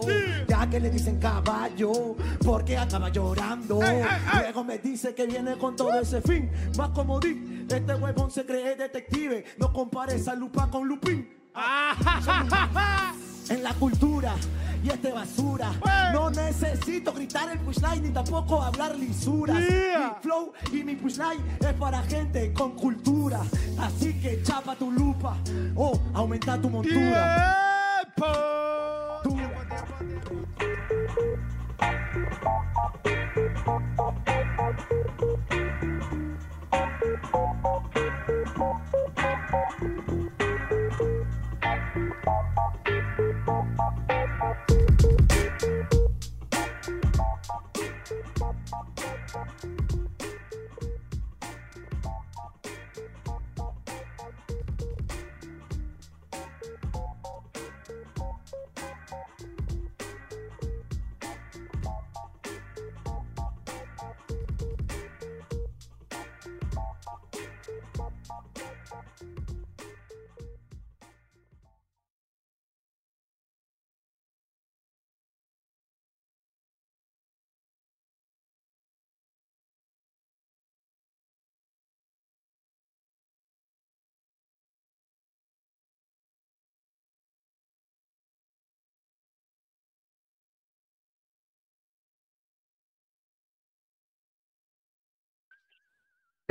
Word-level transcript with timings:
llorando. 0.00 0.44
Ya 0.48 0.70
que 0.70 0.80
le 0.80 0.90
dicen 0.90 1.18
caballo, 1.18 2.16
porque 2.44 2.76
acaba 2.78 3.08
llorando. 3.10 3.80
Luego 4.40 4.64
me 4.64 4.78
dice 4.78 5.14
que 5.14 5.26
viene 5.26 5.56
con 5.58 5.76
todo 5.76 5.98
ese 6.00 6.20
fin. 6.22 6.50
Más 6.76 6.90
como 6.90 7.20
di, 7.20 7.66
este 7.68 7.94
huevón 7.94 8.30
se 8.30 8.44
cree 8.46 8.74
detective. 8.76 9.44
No 9.58 9.72
compare 9.72 10.14
esa 10.16 10.34
lupa 10.34 10.68
con 10.70 10.86
Lupín. 10.88 11.28
en 13.48 13.62
la 13.62 13.74
cultura 13.74 14.34
y 14.82 14.88
este 14.88 15.12
basura. 15.12 15.70
No 16.12 16.30
necesito 16.30 17.12
gritar 17.12 17.50
el 17.50 17.58
pushline 17.60 18.02
ni 18.02 18.10
tampoco 18.10 18.62
hablar 18.62 18.96
lisura. 18.96 19.54
Mi 19.54 19.66
flow 20.22 20.52
y 20.72 20.82
mi 20.84 20.96
pushline 20.96 21.40
es 21.60 21.72
para 21.74 22.02
gente 22.04 22.52
con 22.52 22.72
cultura. 22.72 23.40
Así 23.78 24.14
que 24.20 24.42
chapa 24.42 24.74
tu 24.76 24.90
lupa 24.90 25.36
o 25.76 26.00
aumenta 26.14 26.58
tu 26.60 26.70
montura. 26.70 27.56
Tú- 28.16 28.24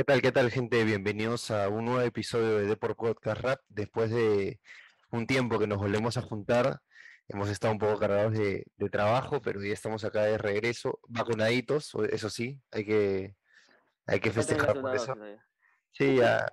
¿Qué 0.02 0.06
tal, 0.06 0.20
qué 0.20 0.32
tal, 0.32 0.50
gente? 0.50 0.82
Bienvenidos 0.82 1.52
a 1.52 1.68
un 1.68 1.84
nuevo 1.84 2.00
episodio 2.00 2.58
de 2.58 2.66
Deport 2.66 2.98
Podcast 2.98 3.40
Rap. 3.40 3.60
Después 3.68 4.10
de 4.10 4.58
un 5.12 5.28
tiempo 5.28 5.60
que 5.60 5.68
nos 5.68 5.78
volvemos 5.78 6.16
a 6.16 6.22
juntar, 6.22 6.80
hemos 7.28 7.48
estado 7.48 7.72
un 7.72 7.78
poco 7.78 8.00
cargados 8.00 8.32
de, 8.32 8.66
de 8.78 8.90
trabajo, 8.90 9.40
pero 9.40 9.62
ya 9.62 9.72
estamos 9.72 10.02
acá 10.02 10.24
de 10.24 10.38
regreso, 10.38 10.98
vacunaditos, 11.06 11.92
eso 12.10 12.30
sí, 12.30 12.60
hay 12.72 12.84
que, 12.84 13.36
hay 14.04 14.18
que 14.18 14.32
festejar 14.32 14.80
por 14.80 14.92
eso. 14.92 15.14
Sí, 15.92 16.16
ya, 16.16 16.52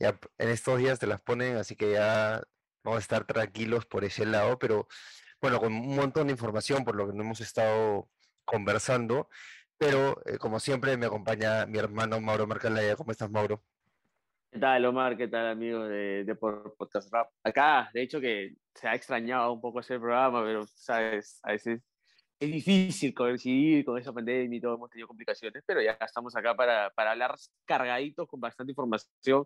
ya 0.00 0.18
en 0.36 0.48
estos 0.48 0.80
días 0.80 0.98
te 0.98 1.06
las 1.06 1.20
ponen, 1.20 1.56
así 1.56 1.76
que 1.76 1.92
ya 1.92 2.42
vamos 2.82 2.98
a 2.98 3.02
estar 3.02 3.24
tranquilos 3.28 3.86
por 3.86 4.04
ese 4.04 4.26
lado, 4.26 4.58
pero 4.58 4.88
bueno, 5.40 5.60
con 5.60 5.72
un 5.72 5.94
montón 5.94 6.26
de 6.26 6.32
información 6.32 6.84
por 6.84 6.96
lo 6.96 7.06
que 7.06 7.16
no 7.16 7.22
hemos 7.22 7.40
estado 7.40 8.10
conversando, 8.44 9.28
pero 9.78 10.20
eh, 10.26 10.36
como 10.38 10.60
siempre 10.60 10.96
me 10.96 11.06
acompaña 11.06 11.64
mi 11.66 11.78
hermano 11.78 12.20
Mauro 12.20 12.46
Marcalaya. 12.46 12.96
¿Cómo 12.96 13.12
estás, 13.12 13.30
Mauro? 13.30 13.62
¿Qué 14.50 14.58
tal, 14.58 14.84
Omar? 14.86 15.16
¿Qué 15.16 15.28
tal, 15.28 15.46
amigo 15.46 15.84
de, 15.84 16.24
de 16.24 16.36
Rap? 17.12 17.30
Acá, 17.44 17.90
de 17.92 18.02
hecho, 18.02 18.20
que 18.20 18.56
se 18.74 18.88
ha 18.88 18.94
extrañado 18.94 19.52
un 19.52 19.60
poco 19.60 19.80
ese 19.80 19.98
programa, 19.98 20.42
pero, 20.42 20.66
sabes, 20.66 21.38
a 21.42 21.52
veces 21.52 21.82
es 22.40 22.52
difícil 22.52 23.12
coincidir 23.12 23.84
con 23.84 23.98
esa 23.98 24.12
pandemia 24.12 24.56
y 24.56 24.60
todo, 24.60 24.74
hemos 24.74 24.90
tenido 24.90 25.08
complicaciones, 25.08 25.62
pero 25.66 25.82
ya 25.82 25.98
estamos 26.00 26.34
acá 26.36 26.54
para, 26.54 26.90
para 26.90 27.10
hablar 27.10 27.34
cargaditos 27.64 28.28
con 28.28 28.40
bastante 28.40 28.72
información, 28.72 29.44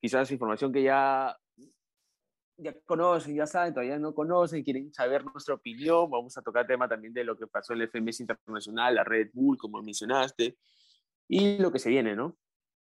quizás 0.00 0.30
información 0.30 0.72
que 0.72 0.82
ya, 0.82 1.36
ya 2.58 2.74
conocen, 2.84 3.34
ya 3.34 3.46
saben, 3.46 3.74
todavía 3.74 3.98
no 3.98 4.14
conocen, 4.14 4.62
quieren 4.62 4.92
saber 4.92 5.24
nuestra 5.24 5.54
opinión, 5.54 6.10
vamos 6.10 6.36
a 6.38 6.42
tocar 6.42 6.66
tema 6.66 6.88
también 6.88 7.12
de 7.12 7.24
lo 7.24 7.36
que 7.36 7.46
pasó 7.46 7.74
en 7.74 7.82
el 7.82 7.88
FMS 7.88 8.20
Internacional, 8.20 8.94
la 8.94 9.04
Red 9.04 9.30
Bull, 9.32 9.58
como 9.58 9.82
mencionaste, 9.82 10.56
y 11.28 11.58
lo 11.58 11.70
que 11.70 11.78
se 11.78 11.90
viene, 11.90 12.14
¿no? 12.16 12.36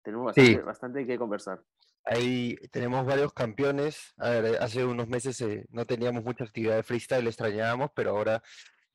Tenemos 0.03 0.33
Sí. 0.33 0.41
bastante, 0.41 0.65
bastante 0.65 1.07
que 1.07 1.17
conversar. 1.17 1.61
Ahí 2.05 2.55
tenemos 2.71 3.05
varios 3.05 3.33
campeones. 3.33 4.13
A 4.17 4.29
ver, 4.29 4.61
hace 4.61 4.85
unos 4.85 5.07
meses 5.07 5.39
eh, 5.41 5.65
no 5.69 5.85
teníamos 5.85 6.23
mucha 6.23 6.45
actividad 6.45 6.77
de 6.77 6.83
freestyle, 6.83 7.27
extrañábamos, 7.27 7.91
pero 7.93 8.11
ahora 8.11 8.41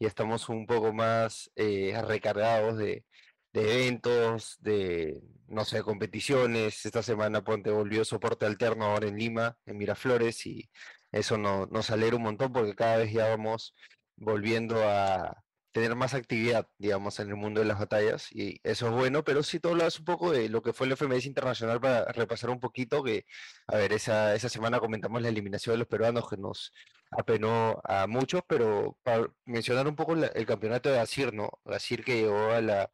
ya 0.01 0.09
estamos 0.09 0.49
un 0.49 0.67
poco 0.67 0.93
más 0.93 1.51
eh, 1.55 1.95
recargados 2.09 2.79
de, 2.79 3.05
de 3.55 3.73
eventos, 3.75 4.57
de, 4.61 5.23
no 5.49 5.65
sé, 5.65 5.83
competiciones. 5.83 6.85
Esta 6.87 7.03
semana 7.05 7.45
Ponte 7.45 7.71
volvió 7.71 8.05
soporte 8.05 8.47
alterno 8.47 8.87
ahora 8.87 9.09
en 9.09 9.17
Lima, 9.19 9.57
en 9.67 9.79
Miraflores, 9.79 10.45
y 10.47 10.71
eso 11.13 11.39
no- 11.39 11.67
nos 11.67 11.91
alegra 11.91 12.17
un 12.17 12.25
montón 12.25 12.53
porque 12.53 12.75
cada 12.75 12.99
vez 12.99 13.13
ya 13.13 13.29
vamos 13.29 13.75
volviendo 14.17 14.77
a 14.89 15.43
tener 15.73 15.95
más 15.97 16.15
actividad, 16.15 16.69
digamos, 16.79 17.19
en 17.21 17.29
el 17.31 17.37
mundo 17.37 17.61
de 17.61 17.67
las 17.67 17.79
batallas, 17.81 18.29
y 18.33 18.61
eso 18.63 18.87
es 18.89 18.93
bueno, 18.95 19.25
pero 19.25 19.43
sí 19.43 19.59
tú 19.61 19.71
hablas 19.71 19.99
un 19.99 20.05
poco 20.05 20.31
de 20.33 20.49
lo 20.49 20.63
que 20.63 20.73
fue 20.73 20.87
el 20.87 20.93
FMS 20.93 21.27
Internacional 21.29 21.81
para 21.81 22.05
repasar 22.13 22.51
un 22.51 22.61
poquito, 22.61 23.03
que, 23.03 23.25
a 23.67 23.77
ver, 23.77 23.93
esa, 23.93 24.35
esa 24.37 24.49
semana 24.49 24.79
comentamos 24.81 25.21
la 25.23 25.29
eliminación 25.29 25.75
de 25.75 25.79
los 25.79 25.89
peruanos 25.89 26.29
que 26.29 26.37
nos 26.37 26.73
apenó 27.11 27.81
a 27.85 28.07
muchos, 28.07 28.43
pero 28.49 28.99
para 29.03 29.27
mencionar 29.45 29.87
un 29.89 29.97
poco 29.97 30.15
la- 30.15 30.29
el 30.29 30.47
campeonato 30.47 30.91
de 30.91 30.99
Asir, 31.01 31.33
¿no? 31.35 31.51
Asir 31.65 32.05
que 32.05 32.17
llegó 32.23 32.51
a 32.53 32.61
la, 32.61 32.91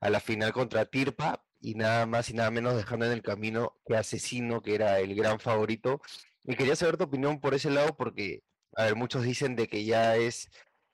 a 0.00 0.10
la 0.10 0.20
final 0.20 0.52
contra 0.52 0.86
Tirpa 0.86 1.44
y 1.60 1.74
nada 1.74 2.06
más 2.06 2.30
y 2.30 2.34
nada 2.34 2.50
menos 2.50 2.76
dejando 2.76 3.06
en 3.06 3.12
el 3.12 3.22
camino 3.22 3.76
que 3.86 3.96
Asesino, 3.96 4.62
que 4.62 4.74
era 4.74 4.98
el 5.00 5.14
gran 5.14 5.40
favorito. 5.40 6.00
Y 6.44 6.56
quería 6.56 6.76
saber 6.76 6.96
tu 6.96 7.04
opinión 7.04 7.40
por 7.40 7.54
ese 7.54 7.70
lado 7.70 7.96
porque, 7.96 8.42
a 8.76 8.84
ver, 8.84 8.96
muchos 8.96 9.22
dicen 9.22 9.56
de 9.56 9.68
que 9.68 9.84
ya 9.84 10.16
es 10.16 10.50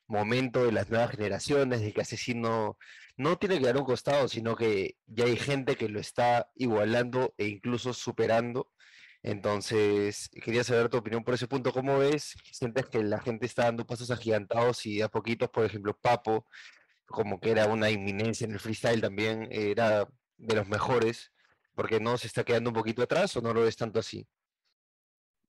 momento 0.09 0.65
de 0.65 0.73
las 0.73 0.91
nuevas 0.91 1.11
generaciones, 1.11 1.81
de 1.81 1.93
que 1.93 2.01
Asesino 2.01 2.79
no 3.17 3.39
tiene 3.39 3.59
que 3.59 3.67
dar 3.67 3.77
un 3.77 3.85
costado, 3.85 4.29
sino 4.29 4.57
que 4.57 4.97
ya 5.07 5.25
hay 5.25 5.37
gente 5.37 5.77
que 5.77 5.89
lo 5.89 6.01
está 6.01 6.51
igualando 6.55 7.35
e 7.39 7.47
incluso 7.47 7.93
superando. 7.95 8.73
Entonces, 9.23 10.31
quería 10.45 10.63
saber 10.65 10.89
tu 10.89 10.99
opinión 10.99 11.25
por 11.25 11.35
ese 11.35 11.49
punto. 11.49 11.73
¿Cómo 11.73 11.99
ves? 11.99 12.37
¿Sientes 12.53 12.87
que 12.87 13.03
la 13.03 13.21
gente 13.21 13.47
está 13.47 13.65
dando 13.65 13.87
pasos 13.87 14.11
agigantados 14.11 14.87
y 14.87 15.03
a 15.03 15.09
poquitos, 15.09 15.51
por 15.51 15.65
ejemplo, 15.65 15.99
Papo, 16.01 16.47
como 17.07 17.41
que 17.41 17.51
era 17.51 17.67
una 17.67 17.91
inminencia 17.91 18.45
en 18.45 18.53
el 18.53 18.61
freestyle 18.61 19.01
también, 19.01 19.49
era 19.51 20.09
de 20.37 20.55
los 20.55 20.69
mejores, 20.69 21.33
porque 21.75 22.01
no 22.01 22.19
se 22.19 22.27
está 22.27 22.45
quedando 22.45 22.71
un 22.71 22.75
poquito 22.75 23.03
atrás 23.03 23.37
o 23.37 23.41
no 23.41 23.55
lo 23.55 23.63
ves 23.63 23.77
tanto 23.77 24.01
así? 24.01 24.27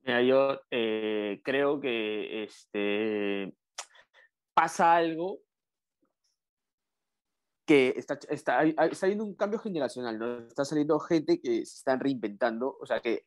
Yo 0.03 0.61
eh, 0.71 1.41
creo 1.43 1.81
que 1.81 2.43
este, 2.43 3.53
pasa 4.53 4.95
algo 4.95 5.41
que 7.65 7.93
está, 7.97 8.17
está, 8.29 8.63
está 8.63 9.05
habiendo 9.05 9.25
un 9.25 9.35
cambio 9.35 9.59
generacional, 9.59 10.17
¿no? 10.17 10.37
Está 10.47 10.63
saliendo 10.63 10.97
gente 10.99 11.41
que 11.41 11.65
se 11.65 11.77
están 11.79 11.99
reinventando, 11.99 12.77
o 12.79 12.85
sea 12.85 13.01
que 13.01 13.25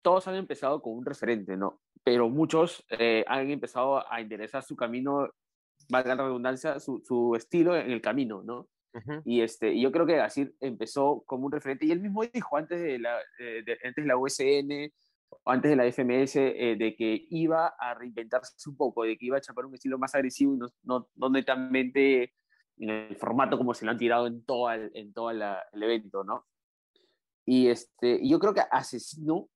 todos 0.00 0.26
han 0.26 0.36
empezado 0.36 0.80
con 0.80 0.94
un 0.94 1.04
referente, 1.04 1.56
¿no? 1.58 1.80
Pero 2.02 2.30
muchos 2.30 2.82
eh, 2.88 3.24
han 3.28 3.50
empezado 3.50 4.10
a 4.10 4.20
interesar 4.22 4.62
su 4.62 4.74
camino, 4.74 5.28
valga 5.92 6.14
la 6.16 6.24
redundancia, 6.24 6.80
su, 6.80 7.00
su 7.04 7.36
estilo 7.36 7.76
en 7.76 7.90
el 7.92 8.00
camino, 8.00 8.42
¿no? 8.42 8.68
Y, 9.24 9.40
este, 9.40 9.72
y 9.72 9.80
yo 9.82 9.90
creo 9.92 10.04
que 10.04 10.16
Gasir 10.16 10.54
empezó 10.60 11.22
como 11.26 11.46
un 11.46 11.52
referente, 11.52 11.86
y 11.86 11.92
él 11.92 12.00
mismo 12.00 12.22
dijo 12.24 12.56
antes 12.56 12.80
de 12.80 12.98
la, 12.98 13.18
eh, 13.38 13.62
de- 13.64 13.78
antes 13.84 14.04
de 14.04 14.06
la 14.06 14.16
USN, 14.18 14.92
antes 15.46 15.70
de 15.70 15.76
la 15.76 15.86
FMS, 15.86 16.36
eh, 16.36 16.76
de 16.76 16.94
que 16.94 17.26
iba 17.30 17.68
a 17.78 17.94
reinventarse 17.94 18.68
un 18.68 18.76
poco, 18.76 19.04
de 19.04 19.16
que 19.16 19.26
iba 19.26 19.38
a 19.38 19.40
chapar 19.40 19.64
un 19.64 19.74
estilo 19.74 19.98
más 19.98 20.14
agresivo 20.14 20.54
y 20.54 20.58
no, 20.58 20.66
no, 20.82 21.08
no 21.14 21.30
netamente 21.30 22.34
en 22.78 22.90
el 22.90 23.16
formato 23.16 23.56
como 23.56 23.72
se 23.74 23.84
lo 23.86 23.92
han 23.92 23.98
tirado 23.98 24.26
en 24.26 24.44
todo 24.44 24.70
el, 24.70 24.90
en 24.94 25.12
todo 25.14 25.32
la- 25.32 25.62
el 25.72 25.82
evento, 25.82 26.22
¿no? 26.24 26.46
Y 27.46 27.68
este, 27.68 28.20
yo 28.28 28.38
creo 28.38 28.52
que 28.54 28.62
Asesino 28.70 29.48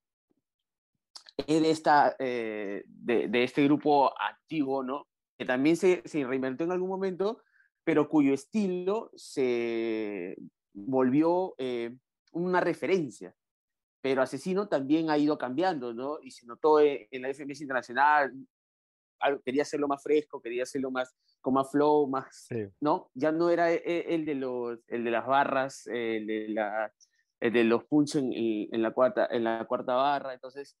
es 1.37 1.61
de, 1.61 1.69
esta, 1.69 2.15
eh, 2.19 2.83
de, 2.87 3.27
de 3.27 3.43
este 3.43 3.63
grupo 3.65 4.11
antiguo, 4.19 4.83
¿no? 4.83 5.07
Que 5.37 5.45
también 5.45 5.77
se, 5.77 6.01
se 6.05 6.25
reinventó 6.25 6.63
en 6.63 6.71
algún 6.71 6.89
momento, 6.89 7.43
pero 7.83 8.09
cuyo 8.09 8.33
estilo 8.33 9.11
se 9.15 10.35
volvió 10.73 11.55
eh, 11.57 11.95
una 12.31 12.59
referencia. 12.59 13.33
Pero 14.01 14.21
Asesino 14.21 14.67
también 14.67 15.09
ha 15.09 15.17
ido 15.17 15.37
cambiando, 15.37 15.93
¿no? 15.93 16.19
Y 16.21 16.31
se 16.31 16.45
notó 16.45 16.79
eh, 16.79 17.07
en 17.11 17.21
la 17.21 17.29
FMS 17.29 17.61
Internacional, 17.61 18.33
quería 19.43 19.63
hacerlo 19.63 19.87
más 19.87 20.03
fresco, 20.03 20.41
quería 20.41 20.63
hacerlo 20.63 20.91
más 20.91 21.15
con 21.41 21.53
más 21.53 21.71
flow, 21.71 22.07
más, 22.07 22.47
¿no? 22.81 23.09
Ya 23.13 23.31
no 23.31 23.49
era 23.49 23.71
e, 23.71 23.81
e, 23.85 24.15
el 24.15 24.25
de, 24.25 24.35
los, 24.35 24.79
el 24.87 25.03
de 25.03 25.11
las 25.11 25.25
barras, 25.25 25.87
el 25.87 26.27
de, 26.27 26.49
la, 26.49 26.91
el 27.39 27.53
de 27.53 27.63
los 27.63 27.85
punch 27.85 28.15
en, 28.15 28.33
en, 28.33 28.81
la 28.81 28.91
cuarta, 28.91 29.27
en 29.31 29.43
la 29.43 29.65
cuarta 29.65 29.95
barra, 29.95 30.33
entonces 30.33 30.77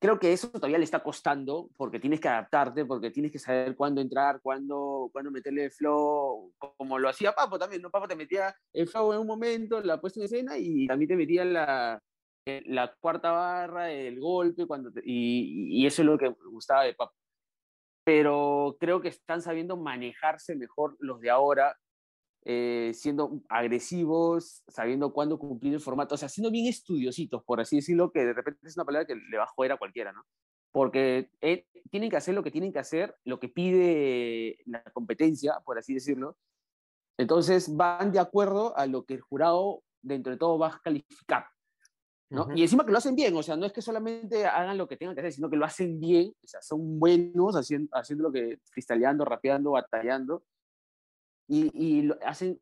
creo 0.00 0.18
que 0.18 0.32
eso 0.32 0.50
todavía 0.50 0.78
le 0.78 0.84
está 0.84 1.02
costando 1.02 1.68
porque 1.76 2.00
tienes 2.00 2.20
que 2.20 2.28
adaptarte, 2.28 2.86
porque 2.86 3.10
tienes 3.10 3.30
que 3.30 3.38
saber 3.38 3.76
cuándo 3.76 4.00
entrar, 4.00 4.40
cuándo, 4.40 5.10
cuándo 5.12 5.30
meterle 5.30 5.66
el 5.66 5.70
flow, 5.70 6.52
como 6.58 6.98
lo 6.98 7.08
hacía 7.08 7.32
Papo 7.32 7.58
también, 7.58 7.82
¿no? 7.82 7.90
Papo 7.90 8.08
te 8.08 8.16
metía 8.16 8.54
el 8.72 8.88
flow 8.88 9.12
en 9.12 9.20
un 9.20 9.26
momento, 9.26 9.80
la 9.82 10.00
puesta 10.00 10.18
en 10.18 10.24
escena 10.24 10.58
y 10.58 10.86
también 10.86 11.10
te 11.10 11.16
metía 11.16 11.44
la, 11.44 12.02
eh, 12.46 12.62
la 12.66 12.94
cuarta 12.98 13.30
barra, 13.30 13.92
el 13.92 14.18
golpe, 14.18 14.66
cuando 14.66 14.90
y, 15.04 15.82
y, 15.82 15.86
eso 15.86 16.00
es 16.00 16.06
lo 16.06 16.18
que 16.18 16.34
gustaba 16.50 16.84
de 16.84 16.94
Papo. 16.94 17.14
Pero 18.02 18.76
creo 18.80 19.02
que 19.02 19.08
están 19.08 19.42
sabiendo 19.42 19.76
manejarse 19.76 20.56
mejor 20.56 20.96
los 20.98 21.20
de 21.20 21.28
ahora 21.28 21.76
eh, 22.44 22.92
siendo 22.94 23.42
agresivos, 23.48 24.62
sabiendo 24.66 25.12
cuándo 25.12 25.38
cumplir 25.38 25.74
el 25.74 25.80
formato, 25.80 26.14
o 26.14 26.18
sea, 26.18 26.28
siendo 26.28 26.50
bien 26.50 26.66
estudiositos, 26.66 27.44
por 27.44 27.60
así 27.60 27.76
decirlo, 27.76 28.10
que 28.12 28.24
de 28.24 28.32
repente 28.32 28.66
es 28.66 28.76
una 28.76 28.86
palabra 28.86 29.06
que 29.06 29.14
le 29.14 29.36
va 29.36 29.44
a 29.44 29.48
joder 29.54 29.72
a 29.72 29.76
cualquiera, 29.76 30.12
¿no? 30.12 30.24
Porque 30.72 31.30
eh, 31.42 31.66
tienen 31.90 32.08
que 32.08 32.16
hacer 32.16 32.34
lo 32.34 32.42
que 32.42 32.50
tienen 32.50 32.72
que 32.72 32.78
hacer, 32.78 33.14
lo 33.24 33.40
que 33.40 33.48
pide 33.48 34.58
la 34.64 34.82
competencia, 34.92 35.60
por 35.64 35.78
así 35.78 35.92
decirlo. 35.92 36.38
Entonces 37.18 37.76
van 37.76 38.12
de 38.12 38.20
acuerdo 38.20 38.76
a 38.78 38.86
lo 38.86 39.04
que 39.04 39.14
el 39.14 39.20
jurado, 39.20 39.82
dentro 40.00 40.32
de 40.32 40.38
todo, 40.38 40.58
va 40.58 40.68
a 40.68 40.80
calificar. 40.82 41.44
¿no? 42.30 42.48
Y 42.54 42.62
encima 42.62 42.86
que 42.86 42.92
lo 42.92 42.98
hacen 42.98 43.16
bien, 43.16 43.36
o 43.36 43.42
sea, 43.42 43.56
no 43.56 43.66
es 43.66 43.72
que 43.72 43.82
solamente 43.82 44.46
hagan 44.46 44.78
lo 44.78 44.86
que 44.86 44.96
tengan 44.96 45.14
que 45.14 45.20
hacer, 45.20 45.32
sino 45.32 45.50
que 45.50 45.56
lo 45.56 45.66
hacen 45.66 45.98
bien, 46.00 46.32
o 46.42 46.46
sea, 46.46 46.62
son 46.62 46.98
buenos 46.98 47.56
haciendo, 47.56 47.90
haciendo 47.92 48.22
lo 48.22 48.32
que, 48.32 48.60
cristaleando, 48.70 49.24
rapeando, 49.24 49.72
batallando, 49.72 50.44
y, 51.50 51.70
y 51.74 52.02
lo 52.02 52.16
hacen, 52.24 52.60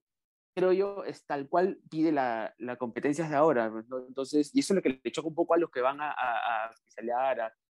creo 0.54 0.72
yo, 0.72 1.04
es 1.04 1.26
tal 1.26 1.46
cual 1.46 1.78
pide 1.90 2.10
la, 2.10 2.54
la 2.56 2.76
competencia 2.76 3.28
de 3.28 3.36
ahora. 3.36 3.70
Pues, 3.70 3.84
Entonces, 4.08 4.50
y 4.54 4.60
eso 4.60 4.72
es 4.72 4.76
lo 4.76 4.82
que 4.82 5.00
le 5.04 5.12
choca 5.12 5.28
un 5.28 5.34
poco 5.34 5.52
a 5.52 5.58
los 5.58 5.70
que 5.70 5.82
van 5.82 6.00
a, 6.00 6.10
a, 6.10 6.64
a, 6.64 6.70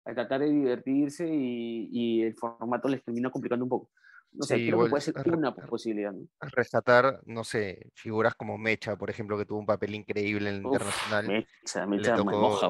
a, 0.05 0.13
tratar 0.13 0.41
de 0.41 0.49
divertirse 0.49 1.25
y, 1.25 1.87
y, 1.89 2.23
el 2.23 2.35
formato 2.35 2.89
les 2.89 3.01
termina 3.01 3.29
complicando 3.29 3.63
un 3.63 3.69
poco. 3.69 3.89
No 4.33 4.43
sé, 4.43 4.55
creo 4.55 4.83
que 4.83 4.89
puede 4.89 5.01
ser 5.01 5.15
una 5.33 5.55
posibilidad. 5.55 6.11
¿no? 6.11 6.27
Rescatar, 6.41 7.21
no 7.25 7.45
sé, 7.45 7.89
figuras 7.93 8.35
como 8.35 8.57
Mecha, 8.57 8.97
por 8.97 9.09
ejemplo, 9.09 9.37
que 9.37 9.45
tuvo 9.45 9.59
un 9.59 9.65
papel 9.65 9.95
increíble 9.95 10.49
en 10.49 10.55
el 10.57 10.63
internacional. 10.63 11.27
Mecha, 11.29 11.85
Mecha 11.85 12.11
le 12.11 12.17
tocó, 12.17 12.37
moja, 12.37 12.69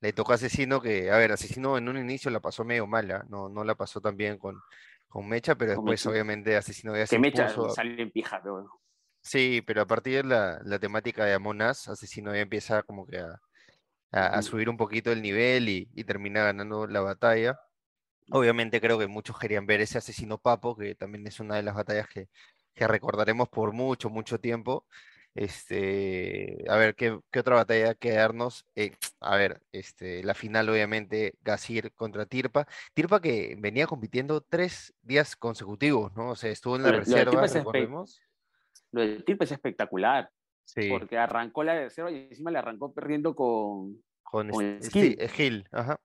Le 0.00 0.12
tocó 0.12 0.30
a 0.30 0.34
Asesino 0.36 0.80
que, 0.80 1.10
a 1.10 1.16
ver, 1.16 1.32
Asesino 1.32 1.76
en 1.76 1.88
un 1.88 1.98
inicio 1.98 2.30
la 2.30 2.38
pasó 2.38 2.64
medio 2.64 2.86
mala, 2.86 3.26
no, 3.28 3.48
no 3.48 3.64
la 3.64 3.74
pasó 3.74 4.00
tan 4.00 4.16
bien 4.16 4.38
con, 4.38 4.60
con 5.12 5.28
Mecha, 5.28 5.54
pero 5.56 5.72
después 5.72 6.06
obviamente 6.06 6.56
Asesino 6.56 6.94
de 6.94 7.06
Que 7.06 7.18
Mecha 7.18 7.50
sale 7.74 8.00
en 8.00 8.10
pija, 8.10 8.40
pero 8.42 8.54
bueno. 8.54 8.80
Sí, 9.20 9.62
pero 9.66 9.82
a 9.82 9.86
partir 9.86 10.22
de 10.22 10.24
la, 10.24 10.58
la 10.64 10.78
temática 10.78 11.26
de 11.26 11.34
Amonas, 11.34 11.86
Asesino 11.86 12.34
ya 12.34 12.40
empieza 12.40 12.82
como 12.82 13.06
que 13.06 13.18
a, 13.18 13.38
a, 14.10 14.40
subir 14.40 14.70
un 14.70 14.78
poquito 14.78 15.12
el 15.12 15.20
nivel 15.20 15.68
y, 15.68 15.90
y, 15.94 16.04
termina 16.04 16.44
ganando 16.44 16.86
la 16.86 17.02
batalla. 17.02 17.60
Obviamente 18.30 18.80
creo 18.80 18.98
que 18.98 19.06
muchos 19.06 19.38
querían 19.38 19.66
ver 19.66 19.82
ese 19.82 19.98
Asesino 19.98 20.38
Papo, 20.38 20.76
que 20.76 20.94
también 20.94 21.26
es 21.26 21.38
una 21.40 21.56
de 21.56 21.62
las 21.62 21.74
batallas 21.74 22.08
que, 22.08 22.28
que 22.74 22.88
recordaremos 22.88 23.50
por 23.50 23.74
mucho, 23.74 24.08
mucho 24.08 24.40
tiempo. 24.40 24.86
Este, 25.34 26.62
a 26.68 26.76
ver, 26.76 26.94
¿qué, 26.94 27.18
qué 27.30 27.40
otra 27.40 27.56
batalla 27.56 27.94
quedarnos? 27.94 28.66
Eh, 28.74 28.92
a 29.20 29.36
ver, 29.36 29.62
este, 29.72 30.22
la 30.22 30.34
final, 30.34 30.68
obviamente, 30.68 31.34
Gasir 31.42 31.92
contra 31.92 32.26
Tirpa. 32.26 32.66
Tirpa 32.94 33.20
que 33.20 33.56
venía 33.58 33.86
compitiendo 33.86 34.40
tres 34.42 34.94
días 35.02 35.36
consecutivos, 35.36 36.14
¿no? 36.14 36.30
O 36.30 36.36
sea, 36.36 36.50
estuvo 36.50 36.76
en 36.76 36.82
la 36.82 36.92
reserva, 36.92 37.46
lo. 37.46 38.04
Lo 38.92 39.00
de 39.00 39.22
Tirpa 39.22 39.44
es 39.44 39.52
espectacular. 39.52 40.30
Sí. 40.64 40.88
Porque 40.88 41.18
arrancó 41.18 41.64
la 41.64 41.74
reserva 41.74 42.10
y 42.10 42.28
encima 42.28 42.50
le 42.50 42.58
arrancó 42.58 42.92
perdiendo 42.92 43.34
con, 43.34 44.02
con, 44.22 44.48
con 44.50 44.82
Skill. 44.82 45.66
ajá. 45.72 45.98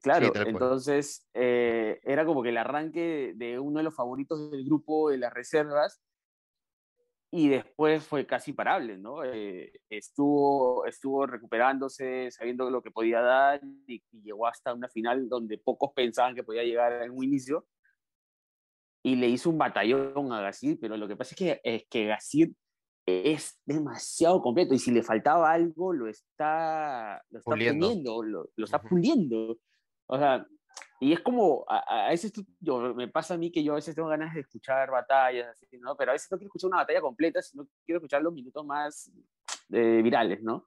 Claro, 0.00 0.32
entonces 0.34 1.28
eh, 1.34 1.98
era 2.04 2.24
como 2.24 2.42
que 2.42 2.50
el 2.50 2.56
arranque 2.56 3.32
de 3.34 3.58
uno 3.58 3.78
de 3.78 3.84
los 3.84 3.96
favoritos 3.96 4.50
del 4.52 4.64
grupo 4.64 5.10
de 5.10 5.18
las 5.18 5.32
reservas 5.32 6.00
y 7.30 7.48
después 7.48 8.04
fue 8.04 8.26
casi 8.26 8.52
parable, 8.52 8.96
¿no? 8.96 9.22
Eh, 9.22 9.72
estuvo, 9.90 10.86
estuvo 10.86 11.26
recuperándose, 11.26 12.30
sabiendo 12.30 12.70
lo 12.70 12.82
que 12.82 12.90
podía 12.90 13.20
dar 13.20 13.60
y, 13.86 14.02
llegó 14.22 14.46
hasta 14.46 14.72
una 14.72 14.88
final 14.88 15.28
donde 15.28 15.58
pocos 15.58 15.92
pensaban 15.94 16.34
que 16.34 16.42
podía 16.42 16.64
llegar 16.64 17.02
en 17.02 17.10
un 17.10 17.24
inicio 17.24 17.66
y 19.02 19.16
le 19.16 19.28
hizo 19.28 19.50
un 19.50 19.58
batallón 19.58 20.32
a 20.32 20.40
Gasir, 20.40 20.78
pero 20.80 20.96
lo 20.96 21.06
que 21.06 21.16
pasa 21.16 21.34
es 21.34 21.36
que, 21.36 21.60
es 21.62 21.86
que 21.88 22.06
Gasir 22.06 22.52
es 23.06 23.60
demasiado 23.64 24.42
completo 24.42 24.74
y 24.74 24.78
si 24.78 24.90
le 24.90 25.02
faltaba 25.02 25.50
algo 25.50 25.92
lo 25.92 26.08
está, 26.08 27.22
lo 27.30 27.38
está 27.38 27.50
puliendo, 27.50 28.22
lo, 28.22 28.50
lo, 28.54 28.64
está 28.64 28.82
puliendo. 28.82 29.58
O 30.06 30.18
sea, 30.18 30.46
y 31.00 31.12
es 31.12 31.20
como, 31.20 31.64
a, 31.68 32.08
veces 32.08 32.32
yo, 32.58 32.92
me 32.94 33.06
pasa 33.06 33.34
a 33.34 33.38
mí 33.38 33.52
que 33.52 33.62
yo 33.62 33.72
a 33.72 33.76
veces 33.76 33.94
tengo 33.94 34.08
ganas 34.08 34.34
de 34.34 34.40
escuchar 34.40 34.90
batallas, 34.90 35.48
así, 35.48 35.78
¿no? 35.78 35.96
Pero 35.96 36.10
a 36.10 36.14
veces 36.14 36.28
no 36.30 36.38
quiero 36.38 36.48
escuchar 36.48 36.68
una 36.68 36.78
batalla 36.78 37.00
completa, 37.00 37.40
sino 37.40 37.68
quiero 37.86 37.98
escuchar 37.98 38.22
los 38.22 38.32
minutos 38.32 38.66
más 38.66 39.10
eh, 39.70 40.00
virales, 40.02 40.42
¿no? 40.42 40.66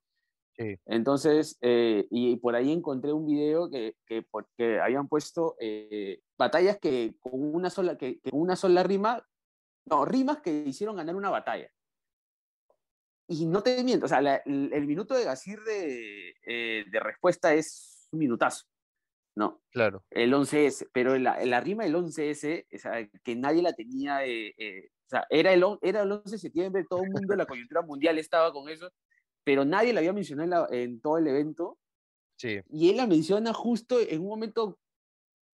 Sí. 0.55 0.77
Entonces, 0.85 1.57
eh, 1.61 2.07
y, 2.09 2.37
por 2.37 2.55
ahí 2.55 2.71
encontré 2.71 3.11
un 3.11 3.25
video 3.25 3.69
que, 3.69 3.97
que, 4.05 4.21
porque 4.21 4.79
habían 4.79 5.09
puesto 5.09 5.55
eh, 5.59 6.21
batallas 6.37 6.77
que 6.79 7.15
con 7.19 7.33
una 7.33 7.69
sola, 7.69 7.97
que, 7.97 8.21
que, 8.21 8.29
una 8.31 8.55
sola 8.55 8.83
rima, 8.83 9.25
no, 9.85 10.05
rimas 10.05 10.39
que 10.41 10.63
hicieron 10.65 10.95
ganar 10.95 11.15
una 11.15 11.29
batalla. 11.29 11.69
Y 13.27 13.45
no 13.45 13.63
te 13.63 13.83
miento, 13.83 14.05
o 14.05 14.09
sea, 14.09 14.21
la, 14.21 14.37
el, 14.45 14.71
el, 14.73 14.87
minuto 14.87 15.13
de 15.13 15.25
Gasir 15.25 15.61
de, 15.63 16.35
de 16.45 16.99
respuesta 16.99 17.53
es 17.53 18.07
un 18.11 18.19
minutazo. 18.19 18.70
No. 19.35 19.61
Claro. 19.71 20.03
El 20.09 20.33
11S, 20.33 20.89
pero 20.91 21.17
la, 21.17 21.43
la 21.45 21.61
rima 21.61 21.83
del 21.83 21.95
11S, 21.95 22.65
o 22.73 22.77
sea, 22.77 23.09
que 23.23 23.35
nadie 23.35 23.61
la 23.61 23.73
tenía, 23.73 24.25
eh, 24.25 24.53
eh, 24.57 24.89
o 25.05 25.09
sea, 25.09 25.25
era 25.29 25.53
el, 25.53 25.63
era 25.81 26.01
el 26.01 26.11
11 26.11 26.31
de 26.31 26.37
septiembre, 26.37 26.85
todo 26.89 27.03
el 27.03 27.11
mundo, 27.11 27.35
la 27.35 27.45
coyuntura 27.45 27.81
mundial 27.81 28.17
estaba 28.17 28.51
con 28.51 28.67
eso, 28.69 28.91
pero 29.43 29.63
nadie 29.65 29.93
la 29.93 29.99
había 29.99 30.13
mencionado 30.13 30.67
en, 30.71 30.81
en, 30.81 31.01
todo 31.01 31.17
el 31.17 31.27
evento. 31.27 31.77
Sí. 32.37 32.59
Y 32.69 32.89
él 32.89 32.97
la 32.97 33.07
menciona 33.07 33.53
justo 33.53 33.99
en 33.99 34.21
un 34.21 34.27
momento 34.27 34.79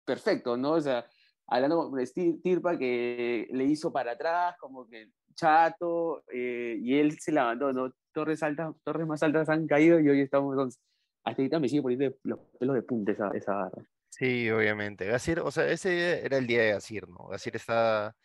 perfecto, 0.06 0.56
¿no? 0.56 0.74
O 0.74 0.82
sea, 0.82 1.06
hablando 1.48 1.90
de 1.92 2.40
Tirpa 2.42 2.78
que 2.78 3.48
le 3.52 3.66
hizo 3.66 3.92
para 3.92 4.14
atrás, 4.14 4.56
como 4.60 4.88
que 4.88 5.10
chato, 5.36 6.24
eh, 6.32 6.78
y 6.82 6.98
él 6.98 7.20
se 7.20 7.32
la 7.32 7.46
mandó, 7.46 7.74
¿no? 7.74 7.92
Torres, 8.14 8.42
altas, 8.42 8.74
torres 8.84 9.06
más 9.06 9.22
altas 9.22 9.50
han 9.50 9.68
caído 9.68 10.00
y 10.00 10.08
hoy 10.10 10.22
estamos 10.22 10.54
entonces 10.54 10.82
hasta 11.26 11.42
ahorita 11.42 11.60
me 11.60 11.68
sigue 11.68 11.82
poniendo 11.82 12.16
los 12.24 12.40
pelos 12.60 12.76
de 12.76 12.84
punta 12.84 13.12
esa, 13.12 13.32
esa 13.34 13.56
barra. 13.56 13.84
Sí, 14.10 14.50
obviamente. 14.50 15.06
Gasir, 15.08 15.40
o 15.42 15.52
sea, 15.52 15.68
ese 15.68 16.26
era 16.26 16.38
el 16.38 16.48
día 16.48 16.62
de 16.62 16.72
Gasir, 16.72 17.08
¿no? 17.10 17.28
Gasir 17.28 17.56
está 17.56 18.16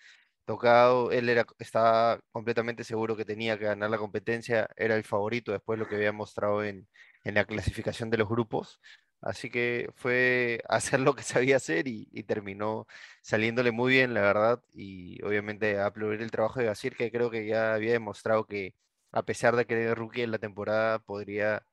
tocado, 0.45 1.11
él 1.13 1.29
era, 1.29 1.47
estaba 1.59 2.21
completamente 2.33 2.85
seguro 2.85 3.17
que 3.17 3.25
tenía 3.25 3.59
que 3.59 3.65
ganar 3.67 3.91
la 3.91 3.99
competencia, 3.99 4.69
era 4.77 4.97
el 4.97 5.05
favorito 5.05 5.53
después 5.53 5.79
de 5.79 5.85
lo 5.85 5.89
que 5.89 5.97
había 5.97 6.13
mostrado 6.13 6.65
en, 6.65 6.89
en 7.25 7.35
la 7.35 7.45
clasificación 7.45 8.11
de 8.11 8.19
los 8.19 8.29
grupos. 8.29 8.81
Así 9.21 9.51
que 9.51 9.91
fue 9.97 10.63
hacer 10.69 11.01
lo 11.01 11.15
que 11.15 11.23
sabía 11.23 11.57
hacer 11.57 11.89
y, 11.89 12.09
y, 12.13 12.23
terminó 12.25 12.87
saliéndole 13.23 13.73
muy 13.73 13.93
bien, 13.93 14.15
la 14.15 14.23
verdad. 14.23 14.63
Y 14.73 15.23
obviamente 15.25 15.79
aplaudir 15.81 16.23
el 16.23 16.31
trabajo 16.31 16.61
de 16.61 16.67
Gasir, 16.67 16.97
que 16.97 17.11
creo 17.11 17.31
que 17.31 17.47
ya 17.47 17.75
había 17.75 17.93
demostrado 17.93 18.47
que 18.47 18.75
a 19.13 19.25
pesar 19.25 19.57
de 19.57 19.67
que 19.67 19.75
era 19.83 19.95
rookie 19.95 20.23
en 20.23 20.31
la 20.31 20.39
temporada, 20.39 20.99
podría 21.01 21.65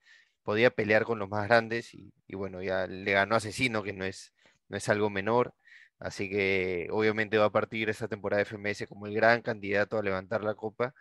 podía 0.47 0.69
pelear 0.71 1.03
con 1.03 1.19
los 1.19 1.27
más 1.27 1.45
grandes 1.45 1.93
y, 1.93 2.13
bueno, 2.29 2.63
ya 2.63 2.87
le 2.87 3.11
ganó 3.11 3.35
Asesino, 3.35 3.83
que 3.83 3.91
no 3.91 4.05
es, 4.05 4.33
no 4.69 4.77
es 4.77 4.87
algo 4.87 5.09
menor. 5.09 5.53
Así 5.99 6.29
que 6.29 6.87
obviamente 6.89 7.37
va 7.37 7.47
a 7.47 7.51
partir 7.51 7.89
esa 7.89 8.07
temporada 8.07 8.41
de 8.41 8.45
FMS 8.45 8.87
como 8.87 9.07
el 9.07 9.13
gran 9.13 9.41
candidato 9.41 9.97
a 9.97 10.01
levantar 10.01 10.45
la 10.45 10.55
copa. 10.55 10.93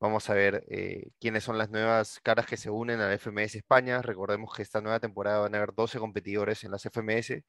Vamos 0.00 0.30
a 0.30 0.34
ver 0.34 0.64
eh, 0.70 1.10
quiénes 1.20 1.44
son 1.44 1.58
las 1.58 1.68
nuevas 1.68 2.18
caras 2.20 2.46
que 2.46 2.56
se 2.56 2.70
unen 2.70 3.00
a 3.00 3.08
la 3.08 3.18
FMS 3.18 3.56
España. 3.56 4.00
Recordemos 4.00 4.54
que 4.56 4.62
esta 4.62 4.80
nueva 4.80 5.00
temporada 5.00 5.40
van 5.40 5.54
a 5.54 5.58
haber 5.58 5.74
12 5.74 5.98
competidores 5.98 6.64
en 6.64 6.70
las 6.70 6.84
FMS. 6.84 7.44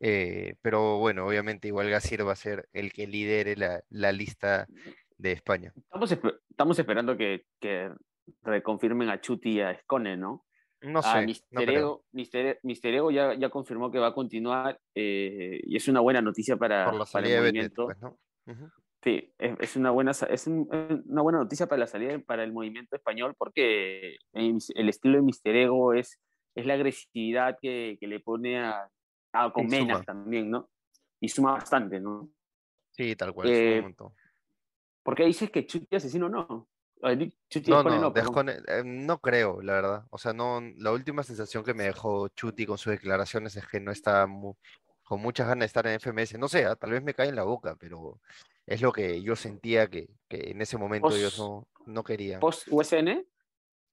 Eh, 0.00 0.56
pero 0.62 0.98
bueno, 0.98 1.24
obviamente 1.24 1.68
igual 1.68 1.90
Gasir 1.90 2.26
va 2.26 2.32
a 2.32 2.34
ser 2.34 2.68
el 2.72 2.92
que 2.92 3.06
lidere 3.06 3.54
la, 3.54 3.84
la 3.88 4.10
lista 4.10 4.66
de 5.16 5.30
España. 5.30 5.72
Estamos, 5.76 6.10
estamos 6.50 6.76
esperando 6.76 7.16
que, 7.16 7.44
que 7.60 7.88
reconfirmen 8.42 9.10
a 9.10 9.20
Chuti 9.20 9.50
y 9.50 9.60
a 9.60 9.70
Escone, 9.70 10.16
¿no? 10.16 10.44
No 10.82 11.02
sé. 11.02 11.08
Ah, 11.10 11.22
Mister, 11.22 11.70
Ego, 11.70 12.04
Mister, 12.12 12.60
Mister, 12.62 12.94
Ego, 12.94 13.10
ya, 13.10 13.34
ya 13.34 13.48
confirmó 13.50 13.90
que 13.90 13.98
va 13.98 14.08
a 14.08 14.14
continuar 14.14 14.80
eh, 14.94 15.60
y 15.64 15.76
es 15.76 15.88
una 15.88 16.00
buena 16.00 16.20
noticia 16.20 16.56
para, 16.56 16.90
para 17.12 17.28
el 17.28 17.40
movimiento. 17.40 17.84
Pues, 17.86 18.00
¿no? 18.00 18.18
uh 18.46 18.50
-huh. 18.52 18.72
Sí, 19.02 19.32
es, 19.38 19.56
es, 19.58 19.76
una 19.76 19.90
buena, 19.90 20.12
es 20.12 20.46
una 20.46 21.22
buena 21.22 21.38
noticia 21.38 21.66
para 21.66 21.80
la 21.80 21.86
salida 21.86 22.16
para 22.20 22.44
el 22.44 22.52
movimiento 22.52 22.94
español 22.94 23.34
porque 23.36 24.16
el 24.32 24.88
estilo 24.88 25.16
de 25.16 25.22
Mister 25.22 25.56
Ego 25.56 25.92
es, 25.92 26.20
es 26.54 26.66
la 26.66 26.74
agresividad 26.74 27.58
que, 27.60 27.96
que 27.98 28.06
le 28.06 28.20
pone 28.20 28.60
a, 28.60 28.88
Ah, 29.32 29.50
con 29.52 29.66
Mena 29.66 30.02
también, 30.02 30.50
¿no? 30.50 30.68
Y 31.20 31.28
suma 31.28 31.52
bastante, 31.52 31.98
¿no? 31.98 32.28
Sí, 32.90 33.16
tal 33.16 33.32
cual, 33.32 33.48
eh, 33.50 33.94
¿Por 35.02 35.14
qué 35.14 35.24
dices 35.24 35.50
que 35.50 35.66
Chuti 35.66 35.96
asesino 35.96 36.28
no? 36.28 36.68
Chuti 37.48 37.70
no, 37.70 37.82
no, 37.82 38.12
eh, 38.14 38.82
no 38.84 39.18
creo, 39.20 39.60
la 39.60 39.72
verdad. 39.72 40.06
O 40.10 40.18
sea, 40.18 40.32
no, 40.32 40.60
la 40.76 40.92
última 40.92 41.24
sensación 41.24 41.64
que 41.64 41.74
me 41.74 41.84
dejó 41.84 42.28
Chuti 42.28 42.64
con 42.64 42.78
sus 42.78 42.92
declaraciones 42.92 43.56
es 43.56 43.66
que 43.66 43.80
no 43.80 43.90
está 43.90 44.28
con 45.02 45.20
muchas 45.20 45.48
ganas 45.48 45.60
de 45.60 45.66
estar 45.66 45.86
en 45.88 45.98
FMS. 45.98 46.38
No 46.38 46.48
sé, 46.48 46.64
ah, 46.64 46.76
tal 46.76 46.92
vez 46.92 47.02
me 47.02 47.12
cae 47.12 47.28
en 47.28 47.36
la 47.36 47.42
boca, 47.42 47.74
pero 47.74 48.20
es 48.66 48.80
lo 48.80 48.92
que 48.92 49.20
yo 49.20 49.34
sentía 49.34 49.90
que, 49.90 50.08
en 50.30 50.62
ese 50.62 50.78
momento 50.78 51.14
ellos 51.14 51.36
no, 51.38 51.66
no 51.86 52.04
querían. 52.04 52.38
¿Post 52.38 52.68
USN? 52.70 53.26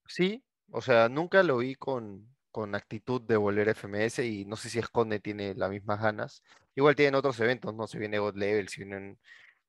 Sí, 0.06 0.44
o 0.72 0.82
sea, 0.82 1.10
nunca 1.10 1.42
lo 1.42 1.58
vi 1.58 1.74
con, 1.74 2.28
con 2.52 2.76
actitud 2.76 3.22
de 3.22 3.38
volver 3.38 3.70
a 3.70 3.72
FMS 3.74 4.20
y 4.20 4.46
no 4.46 4.56
sé 4.56 4.70
si 4.70 4.78
Esconde 4.78 5.20
tiene 5.20 5.56
las 5.56 5.72
mismas 5.72 6.00
ganas. 6.00 6.44
Igual 6.76 6.96
tienen 6.96 7.16
otros 7.16 7.40
eventos, 7.40 7.74
no 7.74 7.88
se 7.88 7.98
viene 7.98 8.20
God 8.20 8.36
Level, 8.36 8.70
si 8.70 8.84
vienen 8.84 9.18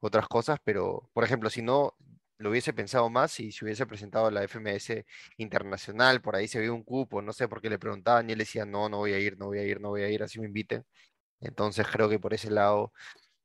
otras 0.00 0.28
cosas, 0.28 0.58
pero 0.62 1.08
por 1.14 1.24
ejemplo, 1.24 1.48
si 1.48 1.62
no 1.62 1.94
lo 2.40 2.48
hubiese 2.48 2.72
pensado 2.72 3.10
más 3.10 3.38
y 3.38 3.52
si 3.52 3.64
hubiese 3.64 3.86
presentado 3.86 4.30
la 4.30 4.42
FMS 4.42 5.04
internacional, 5.36 6.22
por 6.22 6.36
ahí 6.36 6.48
se 6.48 6.58
vio 6.58 6.74
un 6.74 6.82
cupo, 6.82 7.20
no 7.20 7.34
sé 7.34 7.48
por 7.48 7.60
qué 7.60 7.68
le 7.68 7.78
preguntaban 7.78 8.28
y 8.28 8.32
él 8.32 8.38
decía, 8.38 8.64
no, 8.64 8.88
no 8.88 8.96
voy 8.96 9.12
a 9.12 9.18
ir, 9.18 9.38
no 9.38 9.46
voy 9.46 9.58
a 9.58 9.64
ir, 9.64 9.78
no 9.78 9.90
voy 9.90 10.02
a 10.02 10.08
ir, 10.08 10.22
así 10.22 10.40
me 10.40 10.46
inviten. 10.46 10.84
Entonces 11.40 11.86
creo 11.86 12.08
que 12.08 12.18
por 12.18 12.32
ese 12.32 12.50
lado 12.50 12.92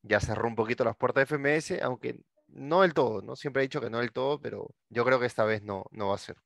ya 0.01 0.21
cerró 0.21 0.47
un 0.47 0.55
poquito 0.55 0.85
las 0.85 0.95
puertas 0.95 1.27
de 1.27 1.35
FMS, 1.35 1.81
aunque 1.81 2.21
no 2.47 2.83
del 2.83 2.93
todo, 2.93 3.21
¿no? 3.21 3.35
Siempre 3.35 3.61
he 3.61 3.67
dicho 3.67 3.81
que 3.81 3.89
no 3.89 3.99
del 3.99 4.13
todo, 4.13 4.39
pero 4.39 4.69
yo 4.89 5.03
creo 5.03 5.19
que 5.19 5.25
esta 5.25 5.43
vez 5.43 5.61
no, 5.61 5.85
no 5.91 6.09
va 6.09 6.15
a 6.15 6.19
ser. 6.19 6.37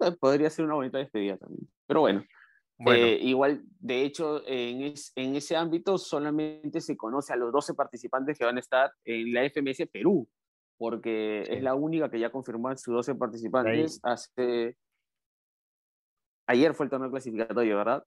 Eh, 0.00 0.12
podría 0.12 0.50
ser 0.50 0.64
una 0.66 0.74
bonita 0.74 0.98
despedida 0.98 1.36
también. 1.36 1.68
Pero 1.84 2.00
bueno, 2.00 2.24
eh, 2.86 3.18
igual, 3.22 3.64
de 3.80 4.02
hecho, 4.04 4.46
en, 4.46 4.94
en, 5.16 5.36
ese 5.36 5.56
ámbito 5.56 5.98
solamente 5.98 6.80
se 6.80 6.96
conoce 6.96 7.32
a 7.32 7.36
los 7.36 7.52
12 7.52 7.74
participantes 7.74 8.38
que 8.38 8.44
van 8.44 8.56
a 8.56 8.60
estar 8.60 8.92
en 9.04 9.34
la 9.34 9.44
FMS 9.44 9.88
Perú, 9.90 10.28
porque 10.80 11.42
es 11.46 11.62
la 11.62 11.74
única 11.74 12.10
que 12.10 12.18
ya 12.18 12.32
confirmó 12.32 12.74
sus 12.74 12.94
12 12.94 13.14
participantes 13.16 14.00
hace... 14.02 14.78
Ayer 16.46 16.72
fue 16.72 16.86
el 16.86 16.90
torneo 16.90 17.10
clasificatorio, 17.10 17.76
¿verdad? 17.76 18.02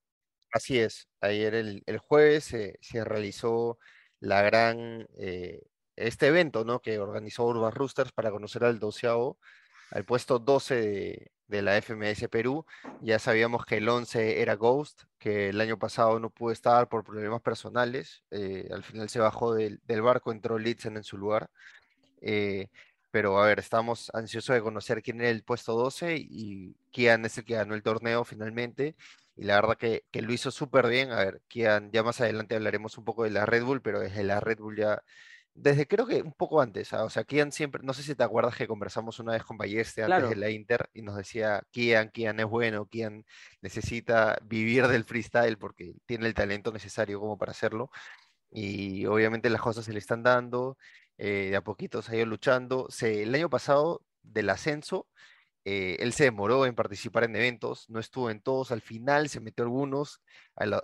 Así 0.52 0.80
es, 0.80 1.08
ayer 1.22 1.54
el, 1.54 1.84
el 1.86 2.00
jueves 2.00 2.46
se, 2.46 2.80
se 2.82 3.06
realizó 3.06 3.78
la 4.20 4.42
gran, 4.42 5.08
eh, 5.20 5.62
este 5.96 6.28
evento, 6.30 6.66
¿no? 6.66 6.80
Que 6.80 6.98
organizó 6.98 7.46
Urban 7.46 7.74
Roosters 7.74 8.12
para 8.12 8.32
conocer 8.32 8.64
al 8.64 8.80
doceavo, 8.80 9.38
al 9.92 10.04
puesto 10.04 10.40
12 10.40 10.76
de, 10.76 11.32
de, 11.46 11.62
la 11.62 11.80
FMS 11.80 12.28
Perú. 12.28 12.66
Ya 13.02 13.20
sabíamos 13.20 13.68
que 13.68 13.78
el 13.78 13.88
11 13.88 14.42
era 14.42 14.56
Ghost, 14.56 15.04
que 15.20 15.50
el 15.50 15.62
año 15.62 15.78
pasado 15.78 16.20
no 16.20 16.32
pudo 16.32 16.52
estar 16.52 16.90
por 16.90 17.04
problemas 17.04 17.44
personales. 17.44 18.24
Eh, 18.32 18.68
al 18.72 18.84
final 18.84 19.10
se 19.10 19.20
bajó 19.20 19.54
del, 19.54 19.80
del 19.84 20.02
barco, 20.02 20.32
entró 20.32 20.58
Litzen 20.58 20.98
en 20.98 21.04
su 21.04 21.20
lugar. 21.20 21.52
Eh, 22.24 22.68
pero 23.12 23.40
a 23.40 23.46
ver, 23.48 23.60
estamos 23.60 24.10
ansiosos 24.14 24.56
de 24.56 24.62
conocer 24.62 25.04
quién 25.04 25.22
era 25.22 25.30
el 25.30 25.44
puesto 25.44 25.74
12 25.74 26.16
y 26.18 26.76
quién 26.92 27.26
es 27.26 27.38
el 27.38 27.46
que 27.46 27.56
ganó 27.56 27.76
el 27.76 27.84
torneo 27.84 28.24
finalmente 28.26 28.96
y 29.36 29.46
la 29.46 29.56
verdad 29.56 29.78
que, 29.78 30.06
que 30.12 30.22
lo 30.22 30.34
hizo 30.34 30.52
súper 30.52 30.88
bien. 30.88 31.12
A 31.12 31.18
ver, 31.18 31.42
Kian, 31.48 31.92
ya 31.92 32.04
más 32.04 32.22
adelante 32.22 32.56
hablaremos 32.56 32.98
un 32.98 33.06
poco 33.06 33.24
de 33.24 33.32
la 33.32 33.46
Red 33.46 33.64
Bull, 33.64 33.82
pero 33.82 34.00
desde 34.00 34.24
la 34.24 34.40
Red 34.40 34.60
Bull 34.60 34.78
ya, 34.78 35.02
desde 35.56 35.88
creo 35.88 36.08
que 36.08 36.22
un 36.22 36.34
poco 36.34 36.62
antes, 36.62 36.94
¿ah? 36.94 37.04
o 37.04 37.10
sea, 37.10 37.24
Kian 37.24 37.52
siempre, 37.52 37.84
no 37.84 37.94
sé 37.94 38.04
si 38.04 38.16
te 38.16 38.24
acuerdas 38.24 38.56
que 38.56 38.68
conversamos 38.68 39.20
una 39.20 39.34
vez 39.34 39.44
con 39.44 39.58
Balleste 39.58 40.04
antes 40.04 40.30
de 40.30 40.36
la 40.36 40.50
Inter 40.50 40.90
y 40.94 41.02
nos 41.02 41.16
decía, 41.16 41.64
Kian, 41.72 42.10
Kian 42.10 42.40
es 42.40 42.46
bueno, 42.46 42.86
Kian 42.88 43.26
necesita 43.62 44.38
vivir 44.44 44.88
del 44.88 45.04
freestyle 45.06 45.58
porque 45.58 45.94
tiene 46.06 46.28
el 46.28 46.34
talento 46.34 46.72
necesario 46.72 47.20
como 47.20 47.38
para 47.38 47.52
hacerlo. 47.52 47.92
Y 48.56 49.06
obviamente 49.08 49.50
las 49.50 49.62
cosas 49.62 49.86
se 49.86 49.94
le 49.94 50.00
están 50.00 50.22
dando, 50.22 50.78
eh, 51.18 51.50
de 51.52 51.56
a 51.56 51.62
poquito 51.62 52.02
se 52.02 52.14
ha 52.14 52.16
ido 52.18 52.26
luchando. 52.26 52.88
Se, 52.90 53.24
el 53.24 53.36
año 53.36 53.50
pasado 53.50 54.02
del 54.24 54.50
ascenso, 54.50 55.08
eh, 55.66 55.96
él 56.00 56.12
se 56.12 56.26
demoró 56.26 56.66
en 56.66 56.76
participar 56.76 57.24
en 57.24 57.36
eventos, 57.36 57.90
no 57.90 58.00
estuvo 58.00 58.30
en 58.30 58.42
todos, 58.42 58.72
al 58.72 58.82
final 58.82 59.30
se 59.30 59.40
metió 59.40 59.64
algunos, 59.64 60.22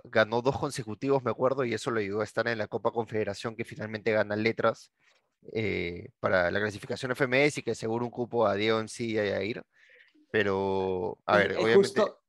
ganó 0.04 0.40
dos 0.40 0.58
consecutivos, 0.58 1.22
me 1.22 1.30
acuerdo, 1.30 1.64
y 1.64 1.74
eso 1.74 1.90
lo 1.90 2.00
ayudó 2.00 2.22
a 2.22 2.24
estar 2.24 2.48
en 2.48 2.58
la 2.58 2.66
Copa 2.66 2.90
Confederación 2.90 3.56
que 3.56 3.64
finalmente 3.64 4.12
gana 4.12 4.36
letras 4.36 4.92
eh, 5.52 6.10
para 6.18 6.50
la 6.50 6.60
clasificación 6.60 7.14
FMS 7.14 7.58
y 7.58 7.62
que 7.62 7.72
asegura 7.72 8.04
un 8.04 8.10
cupo 8.10 8.46
a 8.46 8.54
Dion 8.54 8.88
sí 8.88 9.12
y 9.12 9.18
a 9.18 9.42
ir. 9.42 9.62
Pero, 10.30 11.18
a 11.26 11.36
ver, 11.36 11.52
es, 11.52 11.56
obviamente... 11.58 11.76
Justo, 11.76 12.22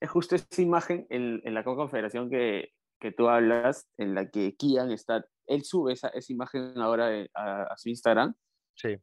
es 0.00 0.10
justo 0.10 0.36
esa 0.36 0.62
imagen 0.62 1.06
en, 1.10 1.42
la 1.52 1.64
Copa 1.64 1.82
Confederación 1.82 2.30
que, 2.30 2.72
que, 2.98 3.12
tú 3.12 3.28
hablas, 3.28 3.88
en 3.98 4.14
la 4.14 4.30
que 4.30 4.54
Kian 4.56 4.90
está, 4.90 5.26
él 5.46 5.64
sube 5.64 5.92
esa, 5.92 6.08
esa 6.08 6.32
imagen 6.32 6.78
ahora 6.78 7.26
a, 7.34 7.62
a 7.64 7.76
su 7.76 7.88
Instagram. 7.88 8.34
Sí 8.74 8.98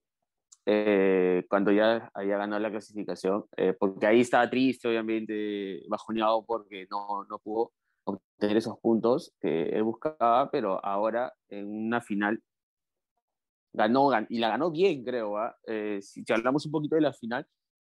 eh, 0.66 1.46
cuando 1.50 1.72
ya 1.72 2.12
había 2.14 2.38
ganado 2.38 2.62
la 2.62 2.72
clasificación, 2.72 3.46
eh, 3.58 3.74
porque 3.74 4.06
ahí 4.06 4.22
estaba 4.22 4.50
triste, 4.50 4.88
obviamente, 4.88 5.84
bajoneado 5.88 6.46
porque 6.46 6.88
no, 6.90 7.26
no 7.26 7.40
pudo 7.40 7.74
obtener 8.04 8.58
esos 8.58 8.80
puntos 8.80 9.34
que 9.40 9.70
él 9.70 9.84
buscaba, 9.84 10.50
pero 10.52 10.84
ahora 10.84 11.34
en 11.50 11.68
una 11.68 12.02
final 12.02 12.42
ganó, 13.74 14.12
y 14.30 14.40
la 14.40 14.50
ganó 14.50 14.72
bien, 14.72 15.04
creo. 15.04 15.36
Eh, 15.68 16.00
si 16.02 16.24
hablamos 16.32 16.66
un 16.66 16.72
poquito 16.72 16.96
de 16.96 17.02
la 17.02 17.14
final, 17.14 17.46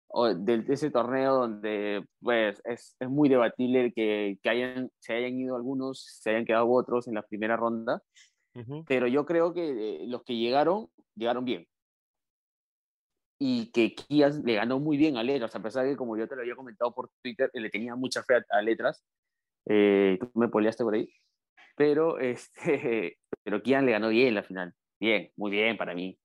o 0.09 0.33
de, 0.33 0.65
ese 0.69 0.89
torneo 0.89 1.35
donde 1.35 2.05
pues, 2.21 2.61
es, 2.65 2.95
es 2.99 3.09
muy 3.09 3.29
debatible 3.29 3.91
que, 3.93 4.39
que, 4.41 4.49
hayan, 4.49 4.89
se 4.99 5.13
hayan 5.13 5.37
ido 5.37 5.55
algunos, 5.55 6.19
se 6.21 6.31
hayan 6.31 6.45
quedado 6.45 6.69
otros 6.71 7.07
en 7.07 7.15
la 7.15 7.23
primera 7.23 7.57
ronda, 7.57 8.01
pero 8.87 9.07
yo 9.07 9.25
creo 9.25 9.53
que 9.53 10.05
los 10.07 10.23
que 10.23 10.35
llegaron, 10.35 10.89
llegaron 11.15 11.45
bien 11.45 11.67
y 13.39 13.71
que 13.71 13.93
Kia 13.93 14.29
le 14.29 14.55
ganó 14.55 14.79
muy 14.79 14.97
bien 14.97 15.17
a 15.17 15.23
Letras, 15.23 15.55
a 15.55 15.61
pesar 15.61 15.85
de 15.85 15.91
que, 15.91 15.97
como 15.97 16.17
yo 16.17 16.27
te 16.27 16.35
lo 16.35 16.41
había 16.41 16.55
comentado 16.55 16.93
por 16.93 17.09
Twitter, 17.21 17.49
le 17.53 17.69
tenía 17.69 17.95
mucha 17.95 18.23
fe 18.23 18.41
a, 18.49 18.61
Letras. 18.61 19.03
Eh, 19.65 20.17
tú 20.19 20.31
me 20.35 20.49
poleaste 20.49 20.83
por 20.83 20.95
ahí. 20.95 21.09
Pero, 21.75 22.19
este, 22.19 23.19
pero 23.43 23.61
Kian 23.61 23.85
le 23.85 23.91
ganó 23.91 24.09
bien 24.09 24.33
la 24.33 24.43
final. 24.43 24.73
Bien, 24.99 25.31
muy 25.35 25.51
bien 25.51 25.77
para 25.77 25.93
mí. 25.93 26.17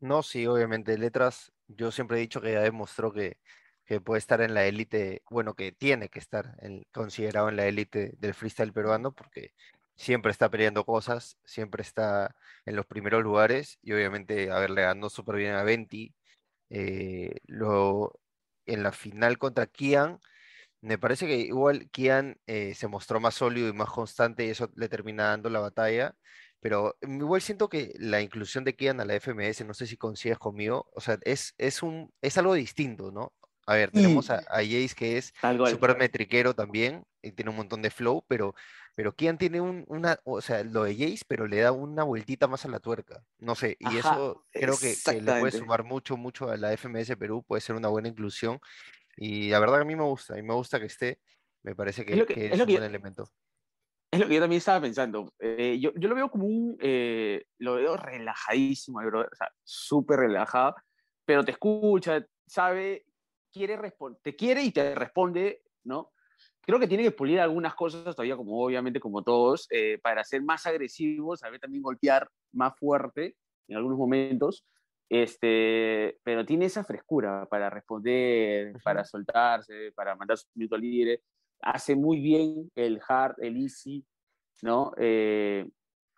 No, 0.00 0.22
sí, 0.22 0.46
obviamente. 0.46 0.98
Letras, 0.98 1.52
yo 1.66 1.90
siempre 1.90 2.18
he 2.18 2.20
dicho 2.20 2.40
que 2.40 2.52
ya 2.52 2.60
demostró 2.60 3.12
que, 3.12 3.38
que 3.86 4.00
puede 4.00 4.18
estar 4.18 4.42
en 4.42 4.54
la 4.54 4.66
élite, 4.66 5.22
bueno, 5.30 5.54
que 5.54 5.72
tiene 5.72 6.08
que 6.08 6.18
estar 6.18 6.56
considerado 6.92 7.48
en 7.48 7.56
la 7.56 7.66
élite 7.66 8.12
del 8.18 8.34
freestyle 8.34 8.72
peruano, 8.72 9.12
porque 9.12 9.52
siempre 10.00 10.32
está 10.32 10.48
peleando 10.50 10.86
cosas, 10.86 11.36
siempre 11.44 11.82
está 11.82 12.34
en 12.64 12.74
los 12.74 12.86
primeros 12.86 13.22
lugares 13.22 13.78
y 13.82 13.92
obviamente, 13.92 14.50
a 14.50 14.58
ver, 14.58 14.70
le 14.70 14.80
ganó 14.80 15.10
súper 15.10 15.36
bien 15.36 15.54
a 15.54 15.62
Venti. 15.62 16.14
Eh, 16.70 17.36
en 18.66 18.82
la 18.82 18.92
final 18.92 19.36
contra 19.36 19.66
Kian, 19.66 20.18
me 20.80 20.96
parece 20.96 21.26
que 21.26 21.36
igual 21.36 21.90
Kian 21.90 22.38
eh, 22.46 22.74
se 22.74 22.88
mostró 22.88 23.20
más 23.20 23.34
sólido 23.34 23.68
y 23.68 23.74
más 23.74 23.90
constante 23.90 24.46
y 24.46 24.50
eso 24.50 24.70
le 24.74 24.88
termina 24.88 25.24
dando 25.24 25.50
la 25.50 25.60
batalla. 25.60 26.14
Pero 26.60 26.96
igual 27.02 27.42
siento 27.42 27.68
que 27.68 27.92
la 27.98 28.22
inclusión 28.22 28.64
de 28.64 28.76
Kian 28.76 29.00
a 29.00 29.04
la 29.04 29.16
FMS, 29.16 29.66
no 29.66 29.74
sé 29.74 29.86
si 29.86 29.98
coincides 29.98 30.38
conmigo, 30.38 30.88
o 30.94 31.00
sea, 31.02 31.18
es, 31.22 31.54
es, 31.58 31.82
un, 31.82 32.10
es 32.22 32.38
algo 32.38 32.54
distinto, 32.54 33.10
¿no? 33.12 33.34
A 33.66 33.74
ver, 33.74 33.90
tenemos 33.90 34.30
a, 34.30 34.38
a 34.48 34.56
Jace 34.56 34.94
que 34.96 35.18
es 35.18 35.34
súper 35.68 35.96
metriquero 35.98 36.54
también 36.54 37.04
y 37.22 37.32
tiene 37.32 37.50
un 37.50 37.56
montón 37.58 37.82
de 37.82 37.90
flow, 37.90 38.24
pero 38.26 38.54
pero 38.94 39.14
Kian 39.14 39.38
tiene 39.38 39.60
un, 39.60 39.84
una, 39.88 40.18
o 40.24 40.40
sea, 40.40 40.64
lo 40.64 40.84
de 40.84 40.94
Jace, 40.94 41.24
pero 41.26 41.46
le 41.46 41.60
da 41.60 41.72
una 41.72 42.02
vueltita 42.02 42.48
más 42.48 42.64
a 42.64 42.68
la 42.68 42.80
tuerca. 42.80 43.24
No 43.38 43.54
sé, 43.54 43.76
y 43.78 43.96
eso 43.96 44.44
creo 44.52 44.76
que, 44.76 45.20
le 45.20 45.40
puede 45.40 45.52
sumar 45.52 45.84
mucho, 45.84 46.16
mucho 46.16 46.50
a 46.50 46.56
la 46.56 46.76
FMS 46.76 47.16
Perú, 47.16 47.44
puede 47.46 47.60
ser 47.60 47.76
una 47.76 47.88
buena 47.88 48.08
inclusión. 48.08 48.60
Y 49.16 49.50
la 49.50 49.60
verdad 49.60 49.76
que 49.76 49.82
a 49.82 49.86
mí 49.86 49.96
me 49.96 50.04
gusta, 50.04 50.34
a 50.34 50.36
mí 50.36 50.42
me 50.42 50.54
gusta 50.54 50.80
que 50.80 50.86
esté, 50.86 51.20
me 51.62 51.74
parece 51.74 52.04
que 52.04 52.14
es, 52.14 52.60
un 52.60 52.66
buen 52.66 52.82
elemento. 52.82 53.30
Es 54.10 54.18
lo 54.18 54.26
que 54.26 54.34
yo 54.34 54.40
también 54.40 54.58
estaba 54.58 54.80
pensando. 54.80 55.32
Eh, 55.38 55.78
yo, 55.80 55.92
yo, 55.94 56.08
lo 56.08 56.14
veo 56.16 56.30
como 56.30 56.46
un, 56.46 56.76
eh, 56.80 57.44
lo 57.58 57.76
veo 57.76 57.96
relajadísimo, 57.96 58.98
o 58.98 59.36
sea, 59.36 59.52
súper 59.62 60.20
relajado, 60.20 60.74
pero 61.24 61.44
te 61.44 61.52
escucha, 61.52 62.26
sabe, 62.46 63.06
quiere 63.52 63.78
te 64.22 64.36
quiere 64.36 64.62
y 64.62 64.72
te 64.72 64.94
responde, 64.94 65.62
¿no? 65.84 66.12
Creo 66.70 66.80
que 66.80 66.86
tiene 66.86 67.02
que 67.02 67.10
pulir 67.10 67.40
algunas 67.40 67.74
cosas 67.74 68.14
todavía, 68.14 68.36
como 68.36 68.64
obviamente 68.64 69.00
como 69.00 69.22
todos, 69.22 69.66
eh, 69.70 69.98
para 70.02 70.22
ser 70.22 70.42
más 70.42 70.66
agresivos, 70.66 71.40
saber 71.40 71.58
también 71.58 71.82
golpear 71.82 72.28
más 72.52 72.78
fuerte 72.78 73.36
en 73.68 73.76
algunos 73.76 73.98
momentos, 73.98 74.64
este, 75.08 76.18
pero 76.22 76.46
tiene 76.46 76.66
esa 76.66 76.84
frescura 76.84 77.46
para 77.50 77.70
responder, 77.70 78.74
para 78.84 79.04
soltarse, 79.04 79.92
para 79.96 80.14
mandar 80.14 80.38
su 80.38 80.46
minuto 80.54 80.76
libre, 80.76 81.22
hace 81.60 81.96
muy 81.96 82.20
bien 82.20 82.70
el 82.76 83.00
hard, 83.06 83.34
el 83.42 83.56
easy, 83.56 84.04
¿no? 84.62 84.92
Eh, 84.96 85.68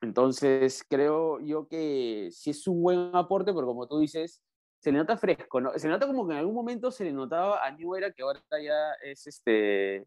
entonces 0.02 0.85
creo 0.87 1.40
yo 1.40 1.66
que 1.66 2.28
sí 2.30 2.50
es 2.50 2.68
un 2.68 2.82
buen 2.82 3.11
aporte, 3.14 3.54
pero 3.54 3.66
como 3.66 3.88
tú 3.88 4.00
dices, 4.00 4.42
se 4.82 4.92
le 4.92 4.99
nota 4.99 5.16
fresco, 5.16 5.61
¿no? 5.61 5.73
Se 5.78 5.87
le 5.87 5.92
nota 5.92 6.06
como 6.06 6.26
que 6.26 6.35
en 6.35 6.40
algún 6.40 6.54
momento 6.54 6.90
se 6.90 7.04
le 7.04 7.12
notaba 7.12 7.64
a 7.64 7.71
New 7.71 7.94
Era, 7.94 8.12
que 8.12 8.23
ahora 8.23 8.42
ya 8.62 8.92
es 9.02 9.26
este, 9.26 10.06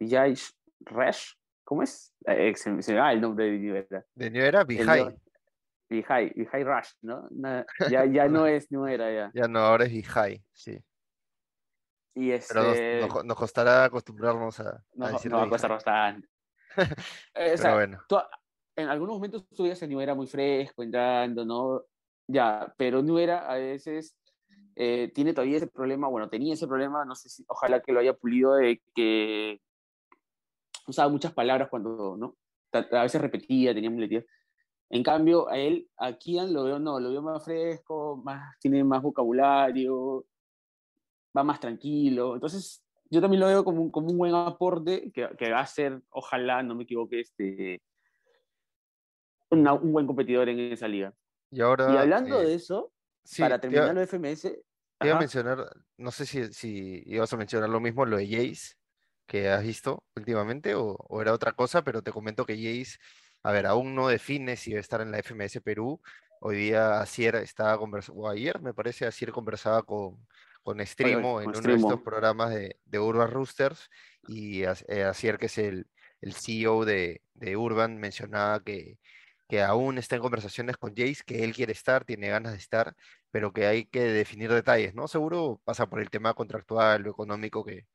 Jais 0.00 0.54
Resh, 0.80 1.38
¿Cómo 1.68 1.82
es? 1.82 2.14
Eh, 2.26 2.54
se, 2.56 2.70
me 2.70 2.98
va 2.98 3.12
el 3.12 3.20
nombre 3.20 3.44
de 3.44 3.58
New 3.58 3.76
Era. 3.76 4.02
¿De 4.14 4.30
New 4.30 4.42
Era? 4.42 4.64
Bihai. 4.64 5.14
Bihai, 5.90 6.32
Bihai 6.34 6.64
Rush, 6.64 6.92
¿no? 7.02 7.28
ya, 7.90 8.06
ya 8.06 8.26
no 8.26 8.46
es 8.46 8.72
New 8.72 8.86
Era, 8.86 9.12
ya. 9.12 9.30
Ya 9.34 9.48
no, 9.48 9.58
ahora 9.58 9.84
es 9.84 9.92
Bihai, 9.92 10.42
sí. 10.50 10.82
Y 12.14 12.30
este... 12.30 12.54
Pero 12.54 13.22
nos, 13.22 13.36
costará 13.36 13.84
acostumbrarnos 13.84 14.60
a, 14.60 14.82
no, 14.94 15.06
a 15.06 15.10
No, 15.10 15.36
va 15.36 15.44
a 15.44 15.48
costar 15.50 15.70
bastante. 15.70 16.26
Eh, 17.34 17.56
bueno. 17.60 17.98
en 18.76 18.88
algunos 18.88 19.16
momentos 19.16 19.46
tú 19.48 19.64
veías 19.64 19.82
New 19.82 20.00
Era 20.00 20.14
muy 20.14 20.26
fresco, 20.26 20.82
entrando, 20.82 21.44
¿no? 21.44 21.82
Ya, 22.26 22.72
pero 22.78 23.02
New 23.02 23.18
Era 23.18 23.46
a 23.46 23.56
veces 23.56 24.16
eh, 24.74 25.12
tiene 25.14 25.34
todavía 25.34 25.58
ese 25.58 25.66
problema, 25.66 26.08
bueno, 26.08 26.30
tenía 26.30 26.54
ese 26.54 26.66
problema, 26.66 27.04
no 27.04 27.14
sé 27.14 27.28
si, 27.28 27.44
ojalá 27.46 27.82
que 27.82 27.92
lo 27.92 28.00
haya 28.00 28.14
pulido, 28.14 28.54
de 28.54 28.80
que 28.94 29.60
usaba 30.88 31.08
muchas 31.08 31.32
palabras 31.32 31.68
cuando, 31.68 32.16
¿no? 32.16 32.36
A 32.72 33.02
veces 33.02 33.20
repetía, 33.20 33.74
tenía 33.74 33.90
muletillas. 33.90 34.24
En 34.90 35.02
cambio, 35.02 35.48
a 35.48 35.58
él, 35.58 35.88
a 35.98 36.14
Kian 36.14 36.52
lo 36.52 36.64
veo, 36.64 36.78
no, 36.78 36.98
lo 36.98 37.10
veo 37.10 37.22
más 37.22 37.44
fresco, 37.44 38.20
más, 38.24 38.58
tiene 38.58 38.82
más 38.84 39.02
vocabulario, 39.02 40.24
va 41.36 41.44
más 41.44 41.60
tranquilo. 41.60 42.34
Entonces, 42.34 42.82
yo 43.10 43.20
también 43.20 43.40
lo 43.40 43.46
veo 43.46 43.64
como 43.64 43.82
un, 43.82 43.90
como 43.90 44.08
un 44.08 44.18
buen 44.18 44.34
aporte 44.34 45.10
que, 45.12 45.28
que, 45.36 45.50
va 45.50 45.60
a 45.60 45.66
ser, 45.66 46.00
ojalá, 46.10 46.62
no 46.62 46.74
me 46.74 46.84
equivoque, 46.84 47.20
este, 47.20 47.82
un 49.50 49.92
buen 49.92 50.06
competidor 50.06 50.48
en 50.48 50.60
esa 50.60 50.88
liga. 50.88 51.14
Y, 51.50 51.60
ahora, 51.60 51.92
y 51.92 51.96
hablando 51.96 52.40
de 52.40 52.54
eso, 52.54 52.92
para 53.38 53.60
terminar 53.60 53.94
lo 53.94 54.00
de 54.00 54.06
FMS... 54.06 54.42
Te 55.00 55.06
iba 55.06 55.16
a 55.16 55.20
mencionar, 55.20 55.70
no 55.96 56.10
sé 56.10 56.26
si, 56.26 56.52
si 56.52 57.02
ibas 57.06 57.32
a 57.32 57.36
mencionar 57.36 57.68
lo 57.68 57.78
mismo, 57.78 58.04
lo 58.04 58.16
de 58.16 58.26
Jace, 58.26 58.74
que 59.28 59.48
has 59.48 59.62
visto 59.62 60.02
últimamente 60.16 60.74
o, 60.74 60.98
era 61.20 61.32
otra 61.32 61.52
cosa, 61.52 61.84
pero 61.84 62.02
te 62.02 62.12
comento 62.12 62.46
que 62.46 62.56
Jace, 62.56 62.98
a 63.42 63.52
ver, 63.52 63.66
aún 63.66 63.94
no 63.94 64.08
define 64.08 64.56
si 64.56 64.72
va 64.72 64.78
a 64.78 64.80
estar 64.80 65.00
en 65.02 65.12
la 65.12 65.18
FMS 65.22 65.60
Perú. 65.62 66.00
Hoy 66.40 66.56
día 66.56 67.00
Asier 67.00 67.36
estaba 67.36 67.78
conversando, 67.78 68.22
o 68.22 68.28
ayer 68.28 68.60
me 68.60 68.74
parece, 68.74 69.06
Asier 69.06 69.30
conversaba 69.30 69.82
con, 69.82 70.26
con 70.62 70.84
Streamo 70.84 71.42
en 71.42 71.50
uno 71.50 71.60
de 71.60 71.74
estos 71.74 72.00
programas 72.02 72.50
de, 72.54 72.78
de 72.86 72.98
Urban 72.98 73.30
Roosters 73.30 73.90
y 74.26 74.62
eh, 74.62 75.04
Asier, 75.04 75.38
que 75.38 75.46
es 75.46 75.58
el, 75.58 75.86
el 76.22 76.32
CEO 76.32 76.84
de, 76.84 77.22
de, 77.34 77.56
Urban, 77.56 77.98
mencionaba 77.98 78.62
que, 78.64 78.98
que 79.48 79.62
aún 79.62 79.98
está 79.98 80.16
en 80.16 80.22
conversaciones 80.22 80.78
con 80.78 80.94
Jace, 80.96 81.22
que 81.26 81.44
él 81.44 81.54
quiere 81.54 81.72
estar, 81.72 82.04
tiene 82.04 82.28
ganas 82.28 82.52
de 82.52 82.58
estar, 82.58 82.96
pero 83.30 83.52
que 83.52 83.66
hay 83.66 83.84
que 83.86 84.02
definir 84.04 84.50
detalles, 84.52 84.94
¿no? 84.94 85.06
Seguro 85.06 85.60
pasa 85.64 85.86
por 85.86 86.00
el 86.00 86.10
tema 86.10 86.34
contractual, 86.34 87.02
lo 87.02 87.10
económico, 87.10 87.64
que, 87.64 87.86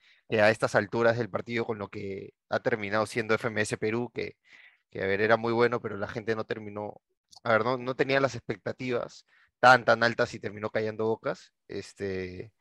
a 0.42 0.50
estas 0.50 0.76
alturas 0.76 1.18
del 1.18 1.30
partido 1.30 1.66
con 1.66 1.78
lo 1.80 1.90
que 1.90 2.34
ha 2.50 2.60
terminado 2.62 3.06
siendo 3.06 3.36
FMS 3.36 3.78
Perú, 3.78 4.12
que, 4.14 4.38
que, 4.92 5.04
a 5.04 5.08
ver, 5.08 5.22
era 5.22 5.38
muy 5.38 5.54
bueno, 5.54 5.82
pero 5.82 5.98
la 5.98 6.08
gente 6.08 6.36
no 6.36 6.46
terminó, 6.46 7.02
a 7.44 7.54
ver, 7.54 7.64
no, 7.66 7.78
no 7.78 7.96
tenía 7.96 8.20
las 8.22 8.36
expectativas 8.36 9.26
tan, 9.60 9.86
tan 9.86 10.04
altas 10.04 10.34
y 10.34 10.40
terminó 10.40 10.70
callando 10.72 11.06
bocas. 11.08 11.54
Este, 11.68 12.52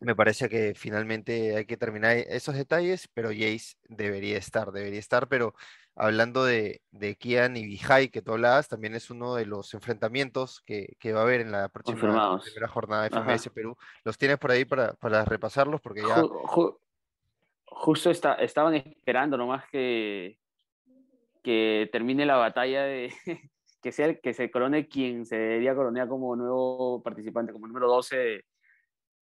me 0.00 0.14
parece 0.14 0.48
que 0.48 0.74
finalmente 0.74 1.56
hay 1.56 1.64
que 1.66 1.76
terminar 1.76 2.16
esos 2.16 2.54
detalles, 2.54 3.08
pero 3.14 3.30
Jace 3.30 3.74
debería 3.88 4.38
estar, 4.38 4.72
debería 4.72 5.00
estar, 5.00 5.28
pero 5.28 5.54
hablando 5.96 6.44
de, 6.44 6.82
de 6.90 7.16
Kian 7.16 7.56
y 7.56 7.64
Bihai, 7.64 8.10
que 8.10 8.20
tú 8.20 8.32
hablabas, 8.32 8.68
también 8.68 8.94
es 8.94 9.10
uno 9.10 9.34
de 9.34 9.46
los 9.46 9.72
enfrentamientos 9.72 10.60
que, 10.60 10.94
que 11.00 11.12
va 11.14 11.20
a 11.20 11.22
haber 11.22 11.40
en 11.40 11.50
la 11.50 11.68
próxima 11.70 12.38
primera 12.42 12.68
jornada 12.68 13.04
de 13.04 13.10
FMS 13.10 13.48
Perú. 13.48 13.76
¿Los 14.04 14.18
tienes 14.18 14.38
por 14.38 14.50
ahí 14.50 14.66
para, 14.66 14.92
para 14.94 15.24
repasarlos? 15.24 15.80
Porque 15.80 16.02
ya... 16.02 16.22
justo 17.64 18.10
está, 18.10 18.34
estaban 18.34 18.74
esperando 18.74 19.38
nomás 19.38 19.64
que, 19.70 20.38
que 21.42 21.88
termine 21.90 22.26
la 22.26 22.36
batalla 22.36 22.84
de 22.84 23.12
que 23.82 23.90
sea 23.90 24.14
que 24.16 24.34
se 24.34 24.50
corone 24.50 24.88
quien 24.88 25.24
se 25.24 25.36
debería 25.36 25.74
coronear 25.74 26.08
como 26.08 26.36
nuevo 26.36 27.02
participante, 27.02 27.52
como 27.52 27.68
número 27.68 27.88
12 27.88 28.44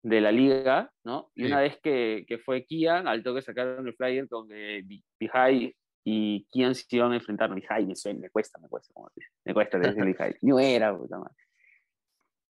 de, 0.04 0.22
la 0.22 0.32
liga, 0.32 0.92
¿no? 1.04 1.32
Y 1.36 1.46
una 1.46 1.60
vez 1.60 1.80
que, 1.82 2.26
que, 2.28 2.38
fue 2.38 2.64
Kian, 2.64 3.08
al 3.08 3.24
toque 3.24 3.42
sacaron 3.42 3.86
el 3.88 3.94
flyer 3.96 4.28
eh, 4.52 4.84
Bihai 5.20 5.76
y 6.04 6.48
quién 6.52 6.76
se 6.76 6.86
iban 6.96 7.12
a 7.12 7.16
enfrentar. 7.16 7.54
Mi 7.54 7.62
Jaime, 7.62 7.94
me 8.20 8.30
cuesta, 8.30 8.60
me 8.60 8.68
cuesta, 8.68 8.94
como 8.94 9.10
me 9.46 9.54
cuesta 9.54 9.78
mi 9.78 10.14
Jaime. 10.14 10.38
No 10.42 10.60
era, 10.60 10.96
puta 10.96 11.20
madre. 11.20 11.36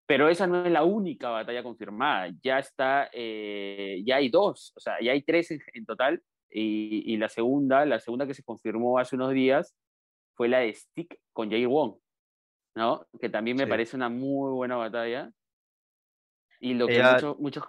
Pero 0.06 0.28
esa 0.28 0.46
no 0.46 0.64
es 0.64 0.72
la 0.72 0.84
única 0.84 1.30
batalla 1.30 1.62
confirmada. 1.62 2.30
Ya 2.42 2.58
está, 2.58 3.08
eh, 3.12 4.02
ya 4.04 4.16
hay 4.16 4.28
dos, 4.28 4.72
o 4.76 4.80
sea, 4.80 5.00
ya 5.00 5.12
hay 5.12 5.22
tres 5.22 5.50
en, 5.50 5.86
total. 5.86 6.22
Y, 6.50 7.14
y, 7.14 7.16
la 7.16 7.28
segunda, 7.30 7.86
la 7.86 7.98
segunda 7.98 8.26
que 8.26 8.34
se 8.34 8.42
confirmó 8.42 8.98
hace 8.98 9.16
unos 9.16 9.32
días 9.32 9.74
fue 10.34 10.48
la 10.48 10.58
de 10.58 10.74
Stick 10.74 11.18
con 11.32 11.50
Jay 11.50 11.64
Wong, 11.64 11.96
¿no? 12.74 13.06
Que 13.18 13.30
también 13.30 13.56
me 13.56 13.66
parece 13.66 13.96
una 13.96 14.10
muy 14.10 14.52
buena 14.52 14.76
batalla. 14.76 15.30
Y 16.60 16.74
lo 16.74 16.86
que 16.86 17.02
muchos, 17.02 17.38
muchos, 17.38 17.64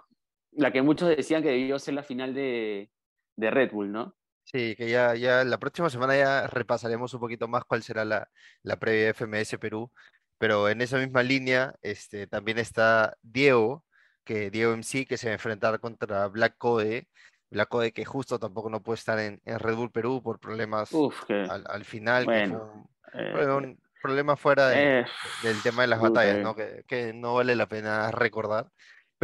la 0.52 0.70
que 0.70 0.82
muchos 0.82 1.08
decían 1.08 1.42
que 1.42 1.48
debió 1.48 1.78
ser 1.78 1.94
la 1.94 2.02
final 2.02 2.34
de, 2.34 2.90
de 3.36 3.50
Red 3.50 3.72
Bull, 3.72 3.90
¿no? 3.90 4.14
Sí, 4.44 4.76
que 4.76 4.88
ya, 4.88 5.14
ya 5.14 5.42
la 5.44 5.58
próxima 5.58 5.90
semana 5.90 6.16
ya 6.16 6.46
repasaremos 6.46 7.12
un 7.14 7.20
poquito 7.20 7.48
más 7.48 7.64
cuál 7.64 7.82
será 7.82 8.04
la, 8.04 8.28
la 8.62 8.78
previa 8.78 9.12
FMS 9.14 9.58
Perú, 9.58 9.90
pero 10.38 10.68
en 10.68 10.80
esa 10.80 10.98
misma 10.98 11.22
línea 11.22 11.74
este, 11.82 12.26
también 12.26 12.58
está 12.58 13.16
Diego, 13.22 13.84
que 14.22 14.50
Diego 14.50 14.72
MC, 14.76 15.06
que 15.06 15.16
se 15.16 15.26
va 15.26 15.30
a 15.30 15.34
enfrentar 15.34 15.80
contra 15.80 16.28
Black 16.28 16.56
Code, 16.58 17.08
Black 17.50 17.68
Code 17.68 17.92
que 17.92 18.04
justo 18.04 18.38
tampoco 18.38 18.70
no 18.70 18.82
puede 18.82 18.98
estar 18.98 19.18
en, 19.18 19.40
Red 19.44 19.74
Bull 19.76 19.90
Perú 19.90 20.22
por 20.22 20.38
problemas 20.38 20.90
al, 21.28 21.64
al, 21.66 21.84
final, 21.84 22.24
bueno, 22.26 22.88
eh, 23.14 23.46
un 23.46 23.78
problema 24.02 24.36
fuera 24.36 24.78
eh, 24.78 25.06
del 25.42 25.62
tema 25.62 25.82
de 25.82 25.88
las 25.88 26.00
batallas, 26.00 26.38
¿no? 26.38 26.54
Que, 26.54 26.84
que 26.86 27.12
no 27.12 27.34
vale 27.34 27.56
la 27.56 27.66
pena 27.66 28.10
recordar 28.10 28.68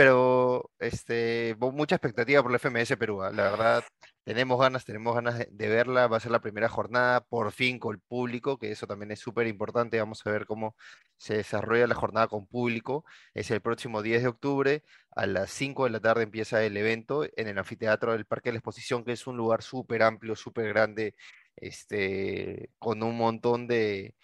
pero 0.00 0.70
este, 0.78 1.54
mucha 1.58 1.96
expectativa 1.96 2.42
por 2.42 2.50
la 2.50 2.58
FMS 2.58 2.96
Perú. 2.96 3.22
¿ah? 3.22 3.30
La 3.30 3.50
verdad, 3.50 3.84
tenemos 4.24 4.60
ganas, 4.60 4.84
tenemos 4.84 5.14
ganas 5.14 5.38
de, 5.38 5.68
verla. 5.68 6.06
Va 6.06 6.18
a 6.18 6.20
ser 6.20 6.30
la 6.32 6.40
primera 6.40 6.68
jornada, 6.68 7.20
por 7.20 7.52
fin 7.52 7.78
con 7.78 7.94
el 7.94 8.00
público, 8.00 8.58
que 8.58 8.70
eso 8.70 8.86
también 8.86 9.10
es 9.12 9.20
súper 9.20 9.46
importante. 9.46 9.98
Vamos 9.98 10.26
a 10.26 10.30
ver 10.30 10.46
cómo 10.46 10.76
se 11.16 11.36
desarrolla 11.36 11.86
la 11.86 11.94
jornada 11.94 12.28
con 12.28 12.46
público. 12.46 13.04
Es 13.34 13.50
el 13.50 13.60
próximo 13.60 14.02
10 14.02 14.22
de 14.22 14.28
octubre. 14.28 14.82
A 15.16 15.26
las 15.26 15.50
5 15.50 15.84
de 15.84 15.90
la 15.90 16.00
tarde 16.00 16.22
empieza 16.22 16.62
el 16.64 16.76
evento 16.76 17.24
en 17.24 17.48
el 17.48 17.58
anfiteatro 17.58 18.12
del 18.12 18.26
Parque 18.26 18.50
de 18.50 18.54
la 18.54 18.58
Exposición, 18.58 19.04
que 19.04 19.12
es 19.12 19.26
un 19.26 19.36
lugar 19.36 19.62
súper 19.62 20.02
amplio, 20.02 20.36
súper 20.36 20.68
grande, 20.68 21.14
este, 21.56 22.70
con 22.78 23.02
un 23.02 23.16
montón 23.16 23.66
de, 23.66 24.14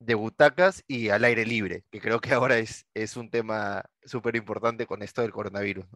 de 0.00 0.14
butacas 0.14 0.84
y 0.86 1.08
al 1.08 1.24
aire 1.24 1.44
libre, 1.44 1.84
que 1.90 2.00
creo 2.00 2.20
que 2.20 2.32
ahora 2.32 2.58
es, 2.58 2.86
es 2.94 3.16
un 3.16 3.30
tema 3.30 3.84
súper 4.04 4.36
importante 4.36 4.86
con 4.86 5.02
esto 5.02 5.22
del 5.22 5.32
coronavirus. 5.32 5.86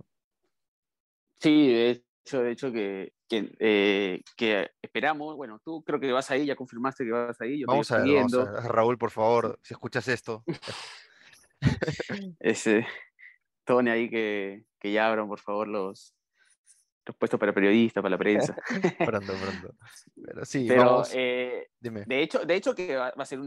Sí, 1.41 1.73
de 1.73 1.91
hecho, 1.91 2.43
de 2.43 2.53
hecho 2.53 2.73
que, 2.73 3.13
que, 3.33 3.51
eh, 3.61 4.23
que, 4.37 4.71
esperamos, 4.83 5.37
bueno, 5.37 5.59
tú 5.65 5.83
creo 5.85 5.99
que 5.99 6.13
vas 6.13 6.31
ahí, 6.31 6.45
ya 6.45 6.55
confirmaste 6.55 7.03
que 7.03 7.13
vas 7.13 7.41
ahí. 7.41 7.61
Yo 7.61 7.67
vamos, 7.67 7.91
a 7.91 8.03
ver, 8.03 8.27
Raúl, 8.65 8.99
por 8.99 9.11
favor, 9.11 9.59
si 9.63 9.73
escuchas 9.73 10.07
esto. 10.09 10.45
Ese, 12.41 12.87
Tony 13.65 13.89
ahí 13.89 14.11
que, 14.11 14.67
que 14.79 14.93
ya 14.93 15.09
abran, 15.09 15.29
por 15.29 15.41
favor, 15.41 15.67
los, 15.67 16.15
puesto 17.19 17.39
para 17.39 17.55
periodistas, 17.55 18.03
para 18.03 18.11
la 18.11 18.19
prensa. 18.19 18.55
pronto, 18.99 19.33
pronto. 19.33 19.75
Pero 20.15 20.45
sí, 20.45 20.67
Pero, 20.69 21.03
eh, 21.15 21.69
Dime. 21.81 22.05
De 22.05 22.21
hecho, 22.21 22.45
de 22.45 22.55
hecho 22.55 22.75
que 22.75 22.97
va, 22.97 23.15
a 23.17 23.25
ser 23.25 23.41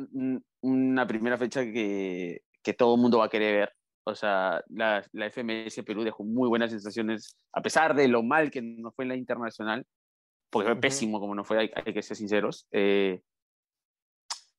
una 0.62 1.06
primera 1.06 1.38
fecha 1.38 1.62
que, 1.62 2.41
que, 2.63 2.74
todo 2.74 2.95
el 2.95 3.02
mundo 3.02 3.19
va 3.19 3.26
a 3.26 3.30
querer 3.30 3.56
ver. 3.56 3.74
O 4.08 4.13
sea, 4.13 4.63
la, 4.70 5.04
la, 5.13 5.30
FMS 5.32 5.84
Perú 5.84 6.04
dejó 6.04 6.24
muy 6.24 6.48
buenas 6.48 6.70
sensaciones, 6.70 7.38
a 7.52 7.62
pesar 7.62 7.96
de 7.96 8.08
lo 8.08 8.22
mal 8.22 8.52
que 8.52 8.62
no 8.62 8.91
fue 8.91 9.06
en 9.06 9.10
la 9.10 9.15
internacional, 9.15 9.86
porque 10.52 10.70
fue 10.70 10.80
pésimo 10.80 11.20
como 11.20 11.34
no 11.34 11.44
fue, 11.44 11.72
hay, 11.74 11.94
que 11.94 12.02
ser 12.04 12.15
sinceros. 12.15 12.68
Eh, 12.72 13.22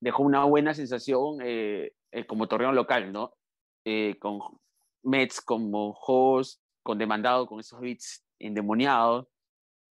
dejó 0.01 0.23
una 0.23 0.43
buena 0.43 0.73
sensación 0.73 1.39
eh, 1.41 1.93
como 2.27 2.47
torreón 2.47 2.75
local, 2.75 3.11
¿no? 3.11 3.33
con 4.19 4.41
Mets 5.03 5.39
como 5.39 5.91
host, 5.91 6.61
con 6.83 6.97
demandado, 6.97 7.47
con 7.47 7.61
esos 7.61 7.79
beats 7.79 8.25
endemoniados, 8.39 9.27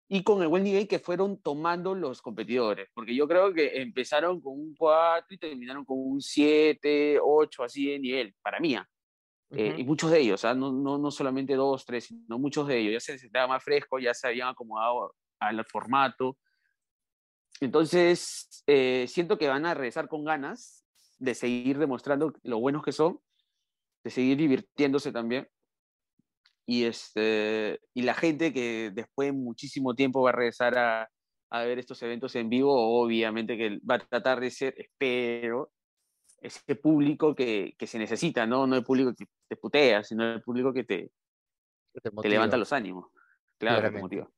y 0.09 0.23
con 0.23 0.41
el 0.41 0.47
buen 0.47 0.63
nivel 0.63 0.87
que 0.87 0.99
fueron 0.99 1.41
tomando 1.41 1.93
los 1.95 2.21
competidores, 2.21 2.89
porque 2.93 3.15
yo 3.15 3.27
creo 3.27 3.53
que 3.53 3.81
empezaron 3.81 4.39
con 4.41 4.53
un 4.53 4.75
4 4.75 5.35
y 5.35 5.37
terminaron 5.37 5.83
con 5.83 5.97
un 5.99 6.21
7, 6.21 7.19
8, 7.21 7.63
así 7.63 7.91
de 7.91 7.99
nivel, 7.99 8.35
para 8.41 8.59
mí. 8.59 8.75
Eh, 9.51 9.75
y 9.77 9.83
muchos 9.85 10.11
de 10.11 10.19
ellos, 10.19 10.43
¿ah? 10.43 10.53
no, 10.53 10.71
no, 10.71 10.97
no, 10.97 11.09
solamente 11.09 11.55
dos, 11.55 11.85
tres, 11.85 12.05
sino 12.05 12.37
muchos 12.37 12.67
de 12.67 12.79
ellos, 12.79 12.93
ya 12.93 12.99
se 12.99 13.17
sentaba 13.17 13.47
más 13.47 13.63
fresco, 13.63 13.97
ya 13.97 14.13
se 14.13 14.27
habían 14.27 14.49
acomodado 14.49 15.15
al 15.39 15.63
formato. 15.65 16.37
Entonces, 17.61 18.63
eh, 18.67 19.05
siento 19.07 19.37
que 19.37 19.47
van 19.47 19.65
a 19.65 19.73
regresar 19.73 20.09
con 20.09 20.25
ganas 20.25 20.85
de 21.17 21.33
seguir 21.33 21.77
demostrando 21.77 22.33
lo 22.43 22.59
buenos 22.59 22.83
que 22.83 22.91
son, 22.91 23.19
de 24.03 24.11
seguir 24.11 24.37
divirtiéndose 24.37 25.11
también 25.11 25.47
y, 26.67 26.83
este, 26.83 27.79
y 27.93 28.01
la 28.01 28.13
gente 28.13 28.53
que 28.53 28.91
después 28.93 29.29
de 29.29 29.31
muchísimo 29.31 29.95
tiempo 29.95 30.21
va 30.21 30.31
a 30.31 30.33
regresar 30.33 30.77
a, 30.77 31.09
a 31.49 31.63
ver 31.63 31.79
estos 31.79 32.01
eventos 32.03 32.35
en 32.35 32.49
vivo, 32.49 33.01
obviamente 33.01 33.57
que 33.57 33.79
va 33.89 33.95
a 33.95 33.99
tratar 33.99 34.41
de 34.41 34.51
ser, 34.51 34.75
espero, 34.77 35.71
ese 36.41 36.75
público 36.75 37.33
que, 37.33 37.73
que 37.77 37.87
se 37.87 37.97
necesita, 37.97 38.45
¿no? 38.45 38.67
No 38.67 38.75
el 38.75 38.83
público 38.83 39.13
que 39.15 39.27
te 39.47 39.55
putea, 39.55 40.03
sino 40.03 40.23
el 40.33 40.41
público 40.41 40.73
que 40.73 40.83
te, 40.83 41.11
te, 42.01 42.29
levanta 42.29 42.57
los 42.57 42.73
ánimos. 42.73 43.07
Claro, 43.57 43.91
te 43.91 43.99
motiva. 43.99 44.29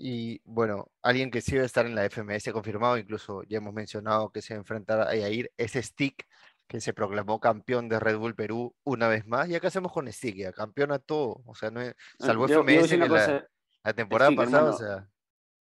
Y 0.00 0.40
bueno, 0.44 0.90
alguien 1.02 1.30
que 1.30 1.40
sí 1.40 1.52
debe 1.52 1.66
estar 1.66 1.84
en 1.84 1.94
la 1.94 2.08
FMS 2.08 2.52
confirmado, 2.52 2.98
incluso 2.98 3.42
ya 3.44 3.58
hemos 3.58 3.74
mencionado 3.74 4.30
que 4.30 4.42
se 4.42 4.54
va 4.54 4.58
a 4.58 4.60
enfrentar 4.60 5.00
a 5.00 5.16
Yair, 5.16 5.50
es 5.56 5.72
Stick, 5.72 6.24
que 6.68 6.80
se 6.80 6.92
proclamó 6.92 7.40
campeón 7.40 7.88
de 7.88 7.98
Red 7.98 8.18
Bull 8.18 8.34
Perú 8.34 8.76
una 8.84 9.08
vez 9.08 9.26
más. 9.26 9.48
¿Y 9.48 9.56
acá 9.56 9.68
hacemos 9.68 9.92
con 9.92 10.10
Stick? 10.12 10.36
Ya, 10.36 10.52
campeón 10.52 10.92
a 10.92 10.98
todo. 10.98 11.42
O 11.46 11.54
sea, 11.54 11.70
no 11.70 11.80
es, 11.80 11.94
salvo 12.18 12.46
FMS 12.46 12.90
que 12.90 12.96
la, 12.98 13.92
temporada 13.94 14.30
pasada, 14.32 14.70
o 14.70 14.78
sea. 14.78 15.08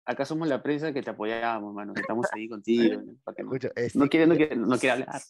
Acá 0.05 0.25
somos 0.25 0.47
la 0.47 0.63
prensa 0.63 0.93
que 0.93 1.03
te 1.03 1.11
apoyamos, 1.11 1.75
mano. 1.75 1.93
estamos 1.97 2.27
ahí 2.33 2.49
contigo. 2.49 3.01
no, 3.95 4.09
quiere, 4.09 4.27
no, 4.27 4.37
quiere, 4.37 4.57
no 4.57 4.79
quiere 4.79 4.91
hablar. 4.91 5.21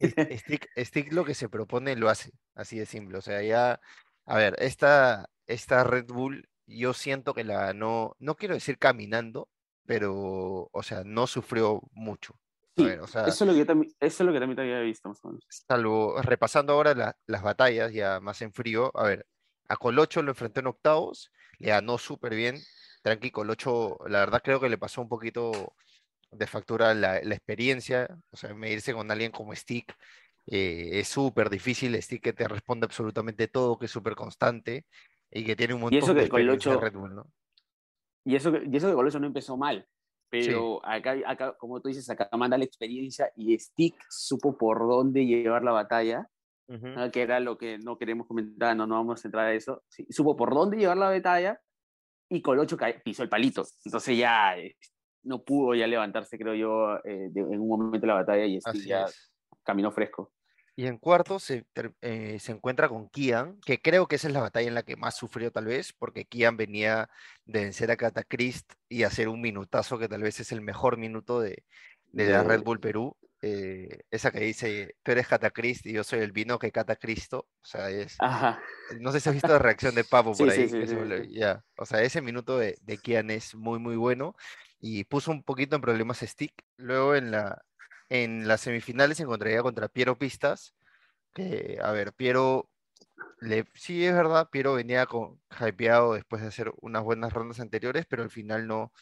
Stick, 0.00 0.68
Stick 0.76 1.12
lo 1.12 1.24
que 1.24 1.34
se 1.34 1.48
propone 1.48 1.96
lo 1.96 2.08
hace, 2.08 2.32
así 2.54 2.78
de 2.78 2.86
simple. 2.86 3.18
O 3.18 3.20
sea, 3.20 3.42
ya, 3.42 3.80
a 4.26 4.36
ver, 4.36 4.56
esta, 4.58 5.28
esta 5.46 5.84
Red 5.84 6.06
Bull 6.06 6.48
yo 6.66 6.94
siento 6.94 7.34
que 7.34 7.44
la 7.44 7.74
no, 7.74 8.16
no 8.18 8.36
quiero 8.36 8.54
decir 8.54 8.78
caminando, 8.78 9.48
pero, 9.86 10.70
o 10.72 10.82
sea, 10.82 11.02
no 11.04 11.26
sufrió 11.26 11.82
mucho. 11.92 12.38
eso, 12.76 13.26
es 13.26 13.40
lo 13.40 13.54
que 13.54 13.64
también, 13.64 13.92
eso 14.00 14.22
es 14.22 14.26
lo 14.26 14.32
que 14.32 14.38
también 14.38 14.56
te 14.56 14.62
había 14.62 14.80
visto, 14.80 15.08
más 15.08 15.18
o 15.24 15.28
menos. 15.28 15.44
Salvo, 15.48 16.22
repasando 16.22 16.72
ahora 16.72 17.16
las 17.26 17.42
batallas 17.42 17.92
ya 17.92 18.20
más 18.20 18.40
en 18.42 18.52
frío, 18.52 18.90
a 18.94 19.04
ver, 19.04 19.26
a 19.68 19.76
Colocho 19.76 20.22
lo 20.22 20.30
enfrentó 20.30 20.60
en 20.60 20.68
octavos, 20.68 21.30
le 21.58 21.68
ganó 21.68 21.98
súper 21.98 22.34
bien, 22.34 22.56
tranqui, 23.02 23.30
Colocho, 23.30 23.98
la 24.06 24.20
verdad 24.20 24.42
creo 24.42 24.60
que 24.60 24.68
le 24.68 24.78
pasó 24.78 25.02
un 25.02 25.08
poquito 25.08 25.74
de 26.30 26.46
factura 26.46 26.94
la, 26.94 27.20
la 27.22 27.34
experiencia, 27.34 28.08
o 28.30 28.36
sea, 28.36 28.54
medirse 28.54 28.92
con 28.92 29.10
alguien 29.10 29.32
como 29.32 29.54
Stick, 29.54 29.94
eh, 30.46 31.00
es 31.00 31.08
súper 31.08 31.50
difícil, 31.50 32.00
Stick 32.02 32.22
que 32.22 32.32
te 32.32 32.48
responde 32.48 32.86
absolutamente 32.86 33.48
todo, 33.48 33.78
que 33.78 33.86
es 33.86 33.90
súper 33.90 34.14
constante, 34.14 34.86
y 35.30 35.44
que 35.44 35.56
tiene 35.56 35.74
un 35.74 35.80
montón 35.82 35.96
y 35.96 36.02
eso 36.02 36.14
que 36.14 36.22
de 36.22 36.76
Red 36.76 36.94
Bull, 36.94 37.14
¿no? 37.14 37.26
Y 38.24 38.36
eso, 38.36 38.52
y 38.56 38.76
eso 38.76 38.88
de 38.88 38.94
Colocho 38.94 39.18
no 39.18 39.26
empezó 39.26 39.56
mal, 39.56 39.86
pero 40.28 40.84
acá, 40.86 41.16
acá, 41.26 41.56
como 41.56 41.80
tú 41.80 41.88
dices, 41.88 42.08
acá 42.10 42.28
manda 42.36 42.58
la 42.58 42.64
experiencia 42.64 43.32
y 43.34 43.58
Stick 43.58 43.96
supo 44.08 44.56
por 44.56 44.78
dónde 44.80 45.26
llevar 45.26 45.64
la 45.64 45.72
batalla, 45.72 46.28
que 47.12 47.22
era 47.22 47.40
lo 47.40 47.58
que 47.58 47.78
no 47.78 47.98
queremos 47.98 48.28
comentar, 48.28 48.76
no, 48.76 48.86
no 48.86 48.94
vamos 48.94 49.24
a 49.24 49.28
entrar 49.28 49.46
a 49.46 49.54
eso. 49.54 49.82
supo 50.08 50.36
por 50.36 50.54
dónde 50.54 50.76
llevar 50.76 50.98
la 50.98 51.10
batalla 51.10 51.60
y 52.28 52.40
Colocho 52.42 52.76
pisó 53.02 53.24
el 53.24 53.28
palito. 53.28 53.64
Entonces 53.84 54.16
ya 54.16 54.54
no 55.22 55.42
pudo 55.42 55.74
ya 55.74 55.86
levantarse, 55.86 56.38
creo 56.38 56.54
yo, 56.54 56.96
eh, 57.04 57.30
en 57.34 57.60
un 57.60 57.68
momento 57.68 58.00
de 58.00 58.06
la 58.06 58.14
batalla 58.14 58.44
y 58.44 58.58
ya 58.86 59.06
caminó 59.62 59.92
fresco. 59.92 60.32
Y 60.76 60.86
en 60.86 60.96
cuarto 60.96 61.38
se, 61.38 61.66
eh, 62.00 62.38
se, 62.38 62.52
encuentra 62.52 62.88
con 62.88 63.10
Kian, 63.10 63.60
que 63.66 63.82
creo 63.82 64.06
que 64.06 64.16
esa 64.16 64.28
es 64.28 64.34
la 64.34 64.40
batalla 64.40 64.68
en 64.68 64.74
la 64.74 64.82
que 64.82 64.96
más 64.96 65.14
sufrió 65.14 65.50
tal 65.50 65.66
vez, 65.66 65.92
porque 65.92 66.24
Kian 66.24 66.56
venía 66.56 67.10
de 67.44 67.64
vencer 67.64 67.90
a 67.90 67.96
Catacrist 67.96 68.72
y 68.88 69.02
hacer 69.02 69.28
un 69.28 69.42
minutazo 69.42 69.98
que 69.98 70.08
tal 70.08 70.22
vez 70.22 70.40
es 70.40 70.52
el 70.52 70.62
mejor 70.62 70.96
minuto 70.96 71.40
de, 71.40 71.64
de 72.12 72.30
la 72.30 72.44
Red 72.44 72.62
Bull 72.62 72.80
Perú. 72.80 73.16
Eh, 73.42 74.04
esa 74.10 74.30
que 74.30 74.40
dice, 74.40 74.96
tú 75.02 75.12
eres 75.12 75.26
Catacrist 75.26 75.84
y 75.86 75.92
yo 75.92 76.04
soy 76.04 76.20
el 76.20 76.32
vino 76.32 76.58
que 76.58 76.72
cata 76.72 76.96
Cristo. 76.96 77.46
O 77.62 77.66
sea, 77.66 77.90
es... 77.90 78.16
No 79.00 79.12
sé 79.12 79.20
si 79.20 79.28
has 79.28 79.34
visto 79.34 79.48
la 79.48 79.58
reacción 79.58 79.94
de 79.94 80.04
Papo 80.04 80.32
por 80.38 80.48
ahí. 80.48 80.68
ya. 81.30 81.62
O 81.76 81.84
sea, 81.84 82.02
ese 82.02 82.22
minuto 82.22 82.58
de, 82.58 82.78
de 82.80 82.96
Kian 82.96 83.30
es 83.30 83.54
muy, 83.54 83.78
muy 83.78 83.96
bueno 83.96 84.34
y 84.80 85.04
puso 85.04 85.30
un 85.30 85.42
poquito 85.42 85.76
en 85.76 85.82
problemas 85.82 86.20
Stick. 86.20 86.64
Luego 86.78 87.14
en 87.14 87.30
la, 87.30 87.62
en 88.08 88.48
las 88.48 88.62
semifinales 88.62 89.18
se 89.18 89.24
encontraría 89.24 89.62
contra 89.62 89.88
Piero 89.88 90.18
Pistas, 90.18 90.74
que, 91.34 91.78
a 91.82 91.92
ver, 91.92 92.12
Piero, 92.14 92.70
le, 93.40 93.66
sí 93.74 94.04
es 94.04 94.14
verdad, 94.14 94.48
Piero 94.50 94.74
venía 94.74 95.06
con, 95.06 95.40
hypeado 95.60 96.14
después 96.14 96.42
de 96.42 96.48
hacer 96.48 96.72
unas 96.80 97.02
buenas 97.04 97.32
rondas 97.32 97.60
anteriores, 97.60 98.06
pero 98.08 98.22
al 98.22 98.30
final 98.30 98.66
no, 98.66 98.92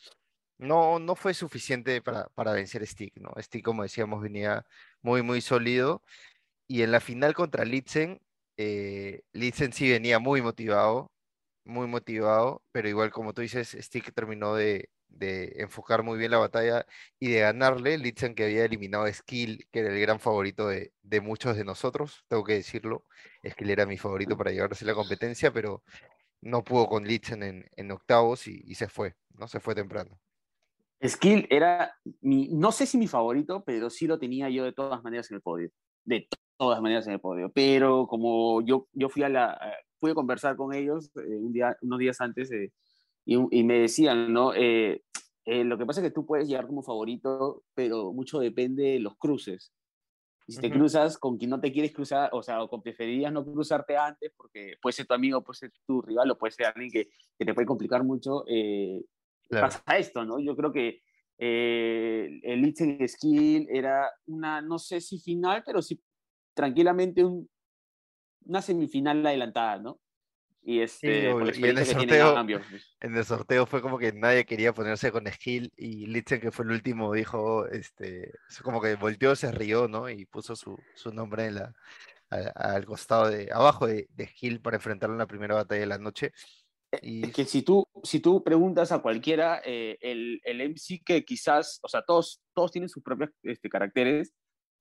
no, 0.59 0.99
no 0.99 1.17
fue 1.17 1.35
suficiente 1.35 2.03
para, 2.03 2.29
para 2.31 2.53
vencer 2.53 2.87
Stick, 2.87 3.17
¿no? 3.19 3.33
Stick, 3.41 3.65
como 3.65 3.83
decíamos, 3.85 4.23
venía 4.23 4.67
muy, 5.03 5.23
muy 5.23 5.41
sólido. 5.41 6.03
Y 6.69 6.83
en 6.83 6.93
la 6.93 7.01
final 7.01 7.35
contra 7.35 7.65
Litzen, 7.65 8.21
eh, 8.59 9.23
Litzen 9.33 9.73
sí 9.73 9.91
venía 9.91 10.19
muy 10.19 10.43
motivado, 10.43 11.13
muy 11.65 11.87
motivado, 11.89 12.63
pero 12.73 12.89
igual 12.89 13.11
como 13.13 13.35
tú 13.35 13.43
dices, 13.43 13.77
Stick 13.81 14.13
terminó 14.15 14.55
de, 14.55 14.91
de 15.09 15.55
enfocar 15.57 16.03
muy 16.03 16.19
bien 16.19 16.31
la 16.31 16.39
batalla 16.39 16.87
y 17.19 17.31
de 17.31 17.41
ganarle. 17.41 17.99
Litzen 17.99 18.35
que 18.35 18.45
había 18.45 18.65
eliminado 18.65 19.05
a 19.05 19.13
Skill, 19.13 19.67
que 19.71 19.81
era 19.81 19.91
el 19.93 20.01
gran 20.01 20.21
favorito 20.21 20.69
de, 20.69 20.93
muchos 21.21 21.57
de 21.57 21.65
nosotros, 21.65 22.25
tengo 22.29 22.45
que 22.45 22.55
decirlo. 22.55 23.05
Skill 23.49 23.71
era 23.71 23.87
mi 23.87 23.99
favorito 23.99 24.37
para 24.37 24.53
llevarse 24.53 24.85
la 24.85 24.95
competencia, 24.95 25.53
pero 25.53 25.83
no 26.41 26.63
pudo 26.63 26.87
con 26.87 27.05
Litzen 27.05 27.65
en, 27.75 27.91
octavos 27.91 28.47
y, 28.47 28.75
se 28.75 28.89
fue, 28.89 29.17
¿no? 29.35 29.49
Se 29.49 29.61
fue 29.61 29.75
temprano. 29.75 30.19
Skill 31.05 31.47
era, 31.51 31.95
mi, 32.21 32.49
no 32.49 32.73
sé 32.73 32.87
si 32.87 32.99
mi 32.99 33.07
favorito, 33.07 33.63
pero 33.65 33.89
sí 33.91 34.07
lo 34.07 34.19
tenía 34.19 34.49
yo 34.51 34.65
de 34.65 34.73
todas 34.73 35.03
maneras 35.03 35.31
en 35.31 35.37
el 35.37 35.43
podio. 35.43 35.71
De 36.05 36.29
todas 36.57 36.81
maneras 36.81 37.07
en 37.07 37.15
el 37.15 37.21
podio. 37.21 37.51
Pero 37.53 38.07
como 38.07 38.63
yo, 38.63 38.89
yo 38.93 39.09
fui 39.09 39.23
a 39.23 39.29
la, 39.29 39.59
fui 39.99 40.11
a 40.11 40.15
conversar 40.15 40.57
con 40.57 40.75
ellos 40.75 41.11
eh, 41.17 41.37
un 41.37 41.53
día, 41.53 41.77
unos 41.83 41.99
días 41.99 42.21
antes 42.21 42.49
de 42.49 42.73
y, 43.29 43.63
me 43.65 43.81
decían, 43.81 44.33
¿no? 44.33 44.55
Eh, 44.55 45.03
eh, 45.45 45.65
lo 45.65 45.77
que 45.77 45.85
pasa 45.85 46.01
es 46.01 46.09
que 46.09 46.15
tú 46.15 46.25
puedes 46.25 46.49
llegar 46.49 46.67
como 46.67 46.83
favorito, 46.83 47.63
pero 47.75 48.13
mucho 48.13 48.39
depende 48.39 48.85
de 48.85 49.01
los 49.01 49.17
cruces. 49.19 49.73
Y 50.47 50.55
si 50.55 50.61
te 50.63 50.71
cruzas 50.71 51.19
con 51.19 51.37
quien 51.37 51.51
no 51.51 51.61
te 51.61 51.71
quieres 51.71 51.93
cruzar, 51.93 52.31
o 52.33 52.43
sea, 52.43 52.63
o 52.63 52.71
con 52.71 52.83
preferirías 52.83 53.31
no 53.31 53.45
cruzarte 53.45 53.99
antes, 53.99 54.33
porque 54.35 54.77
puede 54.81 54.95
ser 54.95 55.07
tu 55.07 55.13
amigo, 55.13 55.45
puede 55.45 55.59
ser 55.59 55.73
tu 55.87 56.01
rival, 56.01 56.31
o 56.31 56.39
puede 56.39 56.53
ser 56.53 56.67
alguien 56.67 56.91
que, 56.91 57.11
que 57.39 57.45
te 57.45 57.53
puede 57.53 57.67
complicar 57.67 58.03
mucho, 58.03 58.45
eh, 58.49 59.05
pasa 59.51 59.83
esto, 59.99 60.25
¿no? 60.25 60.39
Yo 60.39 60.57
creo 60.57 60.73
que 60.73 61.03
eh, 61.37 62.41
el 62.43 62.63
Litzen 62.63 63.07
Skill 63.07 63.69
era 63.71 64.11
una, 64.27 64.63
no 64.63 64.79
sé 64.79 65.03
si 65.03 65.19
final, 65.19 65.63
pero 65.67 65.83
sí 65.83 66.01
tranquilamente 66.55 67.23
un, 67.23 67.47
una 68.47 68.63
semifinal 68.63 69.25
adelantada, 69.27 69.79
¿no? 69.79 70.01
Y, 70.69 70.83
este, 70.83 71.31
en, 71.31 71.41
el 71.41 71.87
sorteo, 71.87 72.45
pues. 72.45 72.95
en 73.01 73.17
el 73.17 73.25
sorteo 73.25 73.65
fue 73.65 73.81
como 73.81 73.97
que 73.97 74.13
nadie 74.13 74.45
quería 74.45 74.75
ponerse 74.75 75.11
con 75.11 75.27
Skill 75.27 75.73
y 75.79 76.05
Litzen, 76.05 76.43
que 76.43 76.51
fue 76.51 76.67
el 76.67 76.73
último, 76.73 77.15
dijo, 77.15 77.67
este, 77.69 78.35
como 78.63 78.79
que 78.79 78.95
volteó, 78.97 79.35
se 79.35 79.51
rió, 79.51 79.89
¿no? 79.89 80.11
Y 80.11 80.27
puso 80.27 80.55
su, 80.57 80.79
su 80.95 81.11
nombre 81.11 81.47
en 81.47 81.55
la, 81.55 81.75
al 82.55 82.85
costado 82.85 83.31
de, 83.31 83.49
abajo 83.51 83.87
de, 83.87 84.11
de 84.11 84.61
para 84.63 84.77
enfrentarlo 84.77 85.15
en 85.15 85.21
la 85.21 85.27
primera 85.27 85.55
batalla 85.55 85.81
de 85.81 85.87
la 85.87 85.97
noche. 85.97 86.33
Eh, 86.93 86.99
y... 87.01 87.25
Es 87.25 87.33
que 87.33 87.47
si 87.47 87.63
tú, 87.63 87.89
si 88.03 88.21
tú 88.21 88.45
preguntas 88.45 88.93
a 88.93 88.99
cualquiera, 88.99 89.63
eh, 89.65 89.97
el, 90.03 90.39
el, 90.45 90.61
MC 90.69 91.03
que 91.03 91.25
quizás, 91.25 91.79
o 91.81 91.89
sea, 91.89 92.03
todos, 92.03 92.43
todos 92.53 92.73
tienen 92.73 92.91
sus 92.91 93.03
propios 93.03 93.31
este, 93.43 93.71
caracteres 93.71 94.35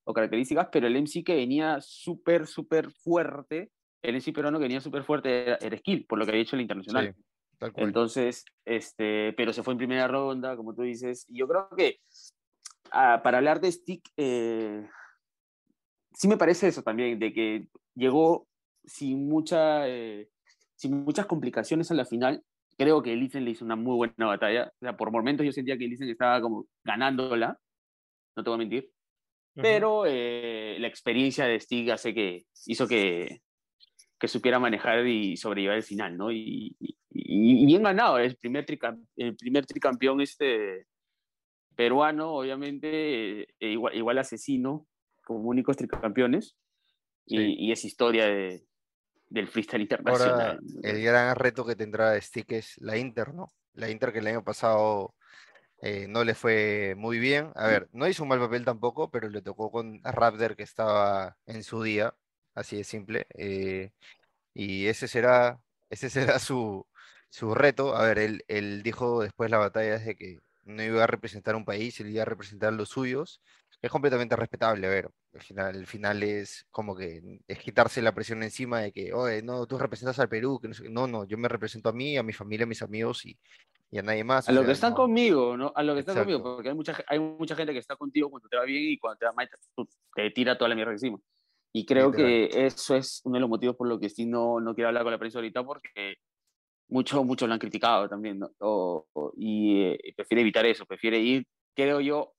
o 0.04 0.13
características, 0.13 0.67
pero 0.69 0.86
el 0.86 1.02
MC 1.02 1.23
que 1.23 1.36
venía 1.36 1.80
súper, 1.80 2.45
súper 2.45 2.91
fuerte 2.91 3.71
el 4.01 4.15
MC 4.15 4.33
peruano 4.33 4.60
que 4.60 4.63
venía 4.63 4.81
súper 4.81 5.03
fuerte 5.03 5.57
era, 5.60 5.77
Skill, 5.77 6.05
por 6.05 6.19
lo 6.19 6.25
que 6.25 6.31
había 6.31 6.43
hecho 6.43 6.55
el 6.55 6.62
internacional. 6.62 7.15
Entonces, 7.75 8.45
este, 8.65 9.33
pero 9.33 9.51
se 9.51 9.63
fue 9.63 9.73
en 9.73 9.79
primera 9.79 10.07
ronda, 10.07 10.55
como 10.55 10.75
tú 10.75 10.83
dices. 10.83 11.25
Y 11.27 11.39
yo 11.39 11.47
creo 11.47 11.69
que 11.75 11.99
ah, 12.91 13.21
para 13.23 13.38
hablar 13.38 13.60
de 13.60 13.71
Stick, 13.71 14.07
eh, 14.17 14.88
sí 16.13 16.27
me 16.27 16.38
parece 16.38 16.67
eso 16.67 16.83
también, 16.83 17.17
de 17.19 17.33
que 17.33 17.67
llegó 17.95 18.47
sin, 18.86 19.27
mucha, 19.27 19.88
eh, 19.88 20.29
sin 20.75 21.03
muchas 21.03 21.25
complicaciones 21.25 21.89
a 21.91 21.95
la 21.95 22.05
final. 22.05 22.43
Creo 22.77 23.01
que 23.01 23.13
Elizen 23.13 23.43
le 23.43 23.51
hizo 23.51 23.65
una 23.65 23.75
muy 23.75 23.95
buena 23.95 24.27
batalla. 24.27 24.71
O 24.75 24.79
sea, 24.79 24.95
por 24.95 25.12
momentos 25.12 25.45
yo 25.45 25.51
sentía 25.51 25.77
que 25.77 25.86
Elizen 25.86 26.10
estaba 26.10 26.39
como 26.41 26.67
ganándola, 26.83 27.60
no 28.36 28.43
te 28.43 28.49
voy 28.49 28.55
a 28.55 28.60
mentir. 28.60 28.91
Pero 29.55 30.05
eh, 30.05 30.77
la 30.79 30.88
experiencia 30.88 31.45
de 31.45 31.60
Stick 31.60 31.89
hace 31.89 32.13
que, 32.13 32.45
hizo 32.67 32.88
que, 32.88 33.41
que 34.19 34.27
supiera 34.27 34.60
manejar 34.60 35.06
y 35.06 35.38
sobrellevar 35.38 35.77
el 35.77 35.84
final, 35.84 36.17
¿no? 36.17 36.32
Y, 36.32 36.75
y, 37.10 37.65
bien 37.65 37.84
ganado, 37.84 38.17
el 38.17 38.36
primer, 38.36 38.65
el 39.15 39.36
primer 39.36 39.65
tricampeón 39.65 40.21
este 40.21 40.88
peruano, 41.75 42.34
obviamente, 42.34 43.43
e 43.60 43.67
igual, 43.71 43.95
igual, 43.95 44.17
asesino, 44.17 44.88
como 45.23 45.41
únicos 45.41 45.77
tricampeones, 45.77 46.56
y, 47.25 47.71
es 47.71 47.86
historia 47.86 48.25
de, 48.25 48.65
del 49.30 49.47
freestyle 49.47 49.82
internacional. 49.82 50.60
el 50.82 51.03
gran 51.03 51.36
reto 51.36 51.65
que 51.65 51.75
tendrá 51.75 52.19
Stick 52.19 52.53
es 52.53 52.77
la 52.80 52.97
Inter, 52.97 53.34
¿no? 53.34 53.51
La 53.73 53.89
Inter 53.91 54.12
que 54.12 54.19
el 54.19 54.27
año 54.27 54.43
pasado 54.43 55.13
eh, 55.82 56.08
no 56.08 56.23
le 56.23 56.34
fue 56.34 56.95
muy 56.97 57.19
bien. 57.19 57.51
A 57.56 57.67
ver, 57.67 57.89
no 57.91 58.08
hizo 58.08 58.23
un 58.23 58.30
mal 58.30 58.39
papel 58.39 58.65
tampoco, 58.65 59.12
pero 59.12 59.30
le 59.30 59.41
tocó 59.41 59.69
con 59.69 60.01
Raptor 60.03 60.56
que 60.56 60.63
estaba 60.63 61.38
en 61.45 61.63
su 61.63 61.84
día 61.84 62.15
así 62.57 62.77
de 62.77 62.83
simple. 62.83 63.27
Eh, 63.35 63.91
y 64.53 64.87
ese 64.87 65.07
será, 65.07 65.59
ese 65.89 66.09
será 66.35 66.39
su, 66.39 66.85
su, 67.29 67.55
reto. 67.55 67.95
A 67.95 68.03
ver, 68.03 68.19
él, 68.19 68.43
él, 68.47 68.83
dijo 68.83 69.21
después 69.21 69.47
de 69.49 69.51
la 69.51 69.59
batalla 69.59 69.99
de 69.99 70.15
que 70.15 70.39
no 70.65 70.83
iba 70.83 71.03
a 71.03 71.07
representar 71.07 71.55
un 71.55 71.65
país, 71.65 71.99
él 71.99 72.09
iba 72.09 72.23
a 72.23 72.25
representar 72.25 72.73
los 72.73 72.89
suyos, 72.89 73.41
es 73.81 73.91
completamente 73.91 74.35
respetable, 74.35 74.87
a 74.87 74.89
ver, 74.89 75.09
al 75.33 75.41
final, 75.41 75.75
el 75.75 75.87
final 75.87 76.23
es 76.23 76.65
como 76.71 76.95
que 76.95 77.21
es 77.47 77.59
quitarse 77.59 78.01
la 78.01 78.13
presión 78.13 78.43
encima 78.43 78.81
de 78.81 78.91
que, 78.91 79.13
oye, 79.13 79.41
no, 79.43 79.65
tú 79.67 79.77
representas 79.77 80.19
al 80.19 80.29
Perú, 80.29 80.59
que 80.59 80.69
no, 80.89 81.07
no, 81.07 81.25
yo 81.25 81.37
me 81.37 81.47
represento 81.47 81.89
a 81.89 81.93
mí, 81.93 82.17
a 82.17 82.23
mi 82.23 82.33
familia, 82.33 82.65
a 82.65 82.67
mis 82.67 82.81
amigos 82.81 83.25
y, 83.25 83.37
y 83.91 83.99
a 83.99 84.01
nadie 84.01 84.23
más. 84.23 84.49
A 84.49 84.51
lo 84.51 84.65
que 84.65 84.71
están 84.71 84.93
conmigo, 84.93 85.55
¿no? 85.55 85.71
A 85.75 85.83
lo 85.83 85.93
que 85.93 86.01
están 86.01 86.17
conmigo, 86.17 86.41
porque 86.41 86.69
hay 86.69 86.75
mucha, 86.75 86.97
hay 87.07 87.19
mucha 87.19 87.55
gente 87.55 87.71
que 87.71 87.79
está 87.79 87.95
contigo 87.95 88.29
cuando 88.29 88.49
te 88.49 88.57
va 88.57 88.65
bien 88.65 88.83
y 88.91 88.97
cuando 88.97 89.19
te 89.19 89.25
va 89.25 89.33
mal, 89.33 89.49
te 90.15 90.31
tira 90.31 90.57
toda 90.57 90.69
la 90.69 90.75
mierda 90.75 90.91
encima. 90.91 91.19
Y 91.77 91.85
creo 91.85 92.11
que 92.11 92.49
eso 92.51 92.95
es 92.95 93.21
uno 93.23 93.35
de 93.35 93.41
los 93.41 93.49
motivos 93.49 93.75
por 93.75 93.87
los 93.87 93.99
que 93.99 94.09
sí 94.09 94.25
no, 94.25 94.59
no 94.59 94.73
quiero 94.73 94.87
hablar 94.87 95.03
con 95.03 95.11
la 95.11 95.19
prensa 95.19 95.37
ahorita, 95.37 95.63
porque 95.63 96.15
muchos 96.87 97.23
muchos 97.23 97.47
lo 97.47 97.53
han 97.53 97.59
criticado 97.59 98.09
también, 98.09 98.39
¿no? 98.39 99.05
y 99.35 99.83
eh, 99.83 100.13
prefiere 100.15 100.41
evitar 100.41 100.65
eso, 100.65 100.87
prefiere 100.87 101.19
ir, 101.19 101.45
creo 101.75 102.01
yo, 102.01 102.33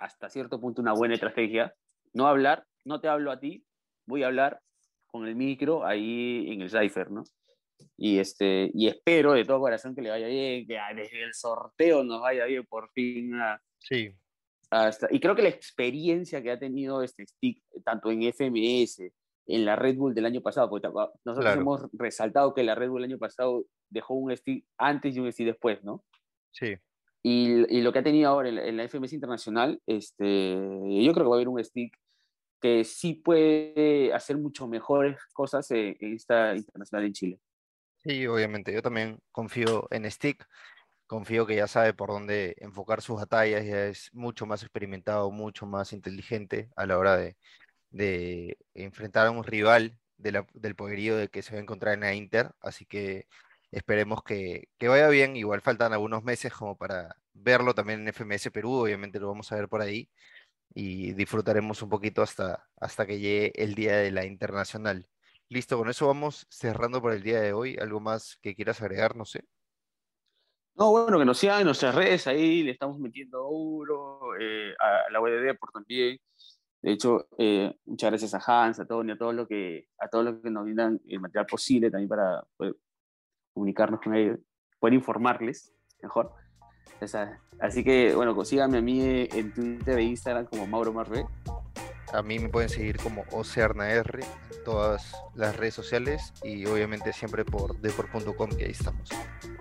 hasta 0.00 0.28
cierto 0.28 0.60
punto 0.60 0.82
una 0.82 0.92
buena 0.92 1.14
estrategia, 1.14 1.72
no 2.14 2.26
hablar, 2.26 2.64
no 2.84 3.00
te 3.00 3.06
hablo 3.06 3.30
a 3.30 3.38
ti, 3.38 3.64
voy 4.06 4.24
a 4.24 4.26
hablar 4.26 4.60
con 5.06 5.24
el 5.24 5.36
micro 5.36 5.86
ahí 5.86 6.50
en 6.50 6.62
el 6.62 6.70
cipher, 6.70 7.12
¿no? 7.12 7.22
Y, 7.96 8.18
este, 8.18 8.72
y 8.74 8.88
espero 8.88 9.34
de 9.34 9.44
todo 9.44 9.60
corazón 9.60 9.94
que 9.94 10.02
le 10.02 10.10
vaya 10.10 10.26
bien, 10.26 10.66
que 10.66 10.80
desde 10.96 11.22
el 11.22 11.32
sorteo 11.32 12.02
nos 12.02 12.22
vaya 12.22 12.44
bien 12.46 12.66
por 12.66 12.90
fin. 12.90 13.34
sí. 13.78 14.12
Hasta, 14.70 15.08
y 15.10 15.18
creo 15.18 15.34
que 15.34 15.42
la 15.42 15.48
experiencia 15.48 16.42
que 16.42 16.50
ha 16.52 16.58
tenido 16.58 17.02
este 17.02 17.26
stick, 17.26 17.62
tanto 17.84 18.10
en 18.10 18.22
FMS, 18.22 19.12
en 19.46 19.64
la 19.64 19.74
Red 19.74 19.96
Bull 19.96 20.14
del 20.14 20.26
año 20.26 20.40
pasado, 20.40 20.70
porque 20.70 20.88
nosotros 21.24 21.56
hemos 21.56 21.88
resaltado 21.92 22.54
que 22.54 22.62
la 22.62 22.76
Red 22.76 22.88
Bull 22.88 23.04
el 23.04 23.10
año 23.10 23.18
pasado 23.18 23.64
dejó 23.88 24.14
un 24.14 24.36
stick 24.36 24.64
antes 24.78 25.16
y 25.16 25.20
un 25.20 25.32
stick 25.32 25.46
después, 25.46 25.82
¿no? 25.82 26.04
Sí. 26.52 26.76
Y, 27.22 27.76
y 27.76 27.82
lo 27.82 27.92
que 27.92 27.98
ha 27.98 28.02
tenido 28.02 28.30
ahora 28.30 28.48
en, 28.48 28.76
la 28.76 28.88
FMS 28.88 29.12
internacional, 29.12 29.80
este, 29.86 30.54
yo 30.54 31.12
creo 31.12 31.24
que 31.24 31.28
va 31.28 31.34
a 31.34 31.38
haber 31.38 31.48
un 31.48 31.62
stick 31.62 31.94
que 32.60 32.84
sí 32.84 33.14
puede 33.14 34.12
hacer 34.12 34.36
mucho 34.36 34.68
mejores 34.68 35.18
cosas 35.32 35.70
en, 35.70 35.96
esta 36.00 36.54
internacional 36.54 37.06
en 37.06 37.12
Chile. 37.12 37.40
Sí, 37.96 38.26
obviamente. 38.26 38.72
Yo 38.72 38.82
también 38.82 39.18
confío 39.32 39.86
en 39.90 40.10
Stick. 40.10 40.46
Confío 41.10 41.44
que 41.44 41.56
ya 41.56 41.66
sabe 41.66 41.92
por 41.92 42.10
dónde 42.10 42.54
enfocar 42.60 43.02
sus 43.02 43.16
batallas, 43.16 43.64
ya 43.66 43.86
es 43.86 44.10
mucho 44.14 44.46
más 44.46 44.62
experimentado, 44.62 45.32
mucho 45.32 45.66
más 45.66 45.92
inteligente 45.92 46.70
a 46.76 46.86
la 46.86 46.98
hora 46.98 47.16
de, 47.90 48.56
enfrentar 48.74 49.26
a 49.26 49.32
un 49.32 49.42
rival 49.42 49.98
del 50.18 50.76
poderío 50.76 51.16
de 51.16 51.28
que 51.28 51.42
se 51.42 51.52
va 51.52 51.58
a 51.58 51.62
encontrar 51.62 51.94
en 51.94 52.00
la 52.02 52.14
Inter, 52.14 52.52
así 52.60 52.86
que 52.86 53.26
esperemos 53.72 54.22
que, 54.22 54.68
vaya 54.80 55.08
bien, 55.08 55.34
igual 55.36 55.62
faltan 55.62 55.92
algunos 55.92 56.22
meses 56.22 56.52
como 56.52 56.76
para 56.78 57.16
verlo 57.32 57.74
también 57.74 58.02
en 58.02 58.08
FMS 58.14 58.52
Perú, 58.52 58.72
obviamente 58.74 59.18
lo 59.18 59.28
vamos 59.28 59.50
a 59.50 59.56
ver 59.56 59.68
por 59.68 59.82
ahí 59.82 60.08
y 60.74 61.14
disfrutaremos 61.14 61.82
un 61.82 61.90
poquito 61.90 62.22
hasta, 62.22 62.68
hasta 62.76 63.06
que 63.06 63.18
llegue 63.20 63.52
el 63.62 63.74
día 63.74 63.96
de 63.96 64.12
la 64.12 64.26
internacional. 64.26 65.08
Listo, 65.48 65.78
con 65.78 65.90
eso 65.90 66.06
vamos 66.06 66.46
cerrando 66.50 67.02
por 67.02 67.12
el 67.12 67.22
día 67.22 67.40
de 67.40 67.52
hoy. 67.52 67.76
¿Algo 67.80 68.00
más 68.00 68.38
que 68.42 68.54
quieras 68.54 68.82
agregar? 68.82 69.16
No 69.16 69.24
sé. 69.24 69.44
No, 70.80 70.92
bueno, 70.92 71.18
que 71.18 71.26
nos 71.26 71.36
sigan 71.36 71.60
en 71.60 71.66
nuestras 71.66 71.94
redes, 71.94 72.26
ahí 72.26 72.62
le 72.62 72.70
estamos 72.70 72.98
metiendo 72.98 73.40
euro, 73.40 74.34
eh, 74.40 74.72
a 74.78 75.12
la 75.12 75.20
WDD 75.20 75.58
por 75.58 75.70
también. 75.72 76.18
De 76.80 76.92
hecho, 76.92 77.26
eh, 77.36 77.76
muchas 77.84 78.10
gracias 78.10 78.32
a 78.32 78.40
Hans, 78.64 78.80
a 78.80 78.86
Tony, 78.86 79.12
a 79.12 79.18
todos 79.18 79.34
los 79.34 79.46
que, 79.46 79.88
a 79.98 80.08
todos 80.08 80.40
que 80.42 80.48
nos 80.48 80.64
brindan 80.64 80.98
el 81.06 81.20
material 81.20 81.44
posible 81.44 81.90
también 81.90 82.08
para 82.08 82.42
poder 82.56 82.76
comunicarnos 83.52 84.00
con 84.00 84.14
ellos, 84.14 84.38
poder 84.78 84.94
informarles 84.94 85.70
mejor. 86.02 86.32
así 87.60 87.84
que, 87.84 88.14
bueno, 88.14 88.34
consíganme 88.34 88.78
a 88.78 88.80
mí 88.80 89.02
en 89.02 89.52
Twitter 89.52 89.98
e 89.98 90.04
Instagram 90.04 90.46
como 90.46 90.66
Mauro 90.66 90.94
Marvé. 90.94 91.26
A 92.12 92.22
mí 92.22 92.38
me 92.38 92.48
pueden 92.48 92.68
seguir 92.68 92.98
como 92.98 93.24
OcearnaR 93.30 94.20
en 94.20 94.64
todas 94.64 95.14
las 95.34 95.56
redes 95.56 95.74
sociales 95.74 96.32
y 96.42 96.66
obviamente 96.66 97.12
siempre 97.12 97.44
por 97.44 97.78
deport.com 97.80 98.50
que 98.50 98.64
ahí 98.64 98.72
estamos. 98.72 99.10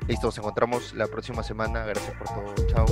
Listo, 0.08 0.28
nos 0.28 0.38
encontramos 0.38 0.94
la 0.94 1.08
próxima 1.08 1.44
semana. 1.44 1.86
Gracias 1.86 2.16
por 2.18 2.28
todo. 2.28 2.56
Chao. 2.68 2.86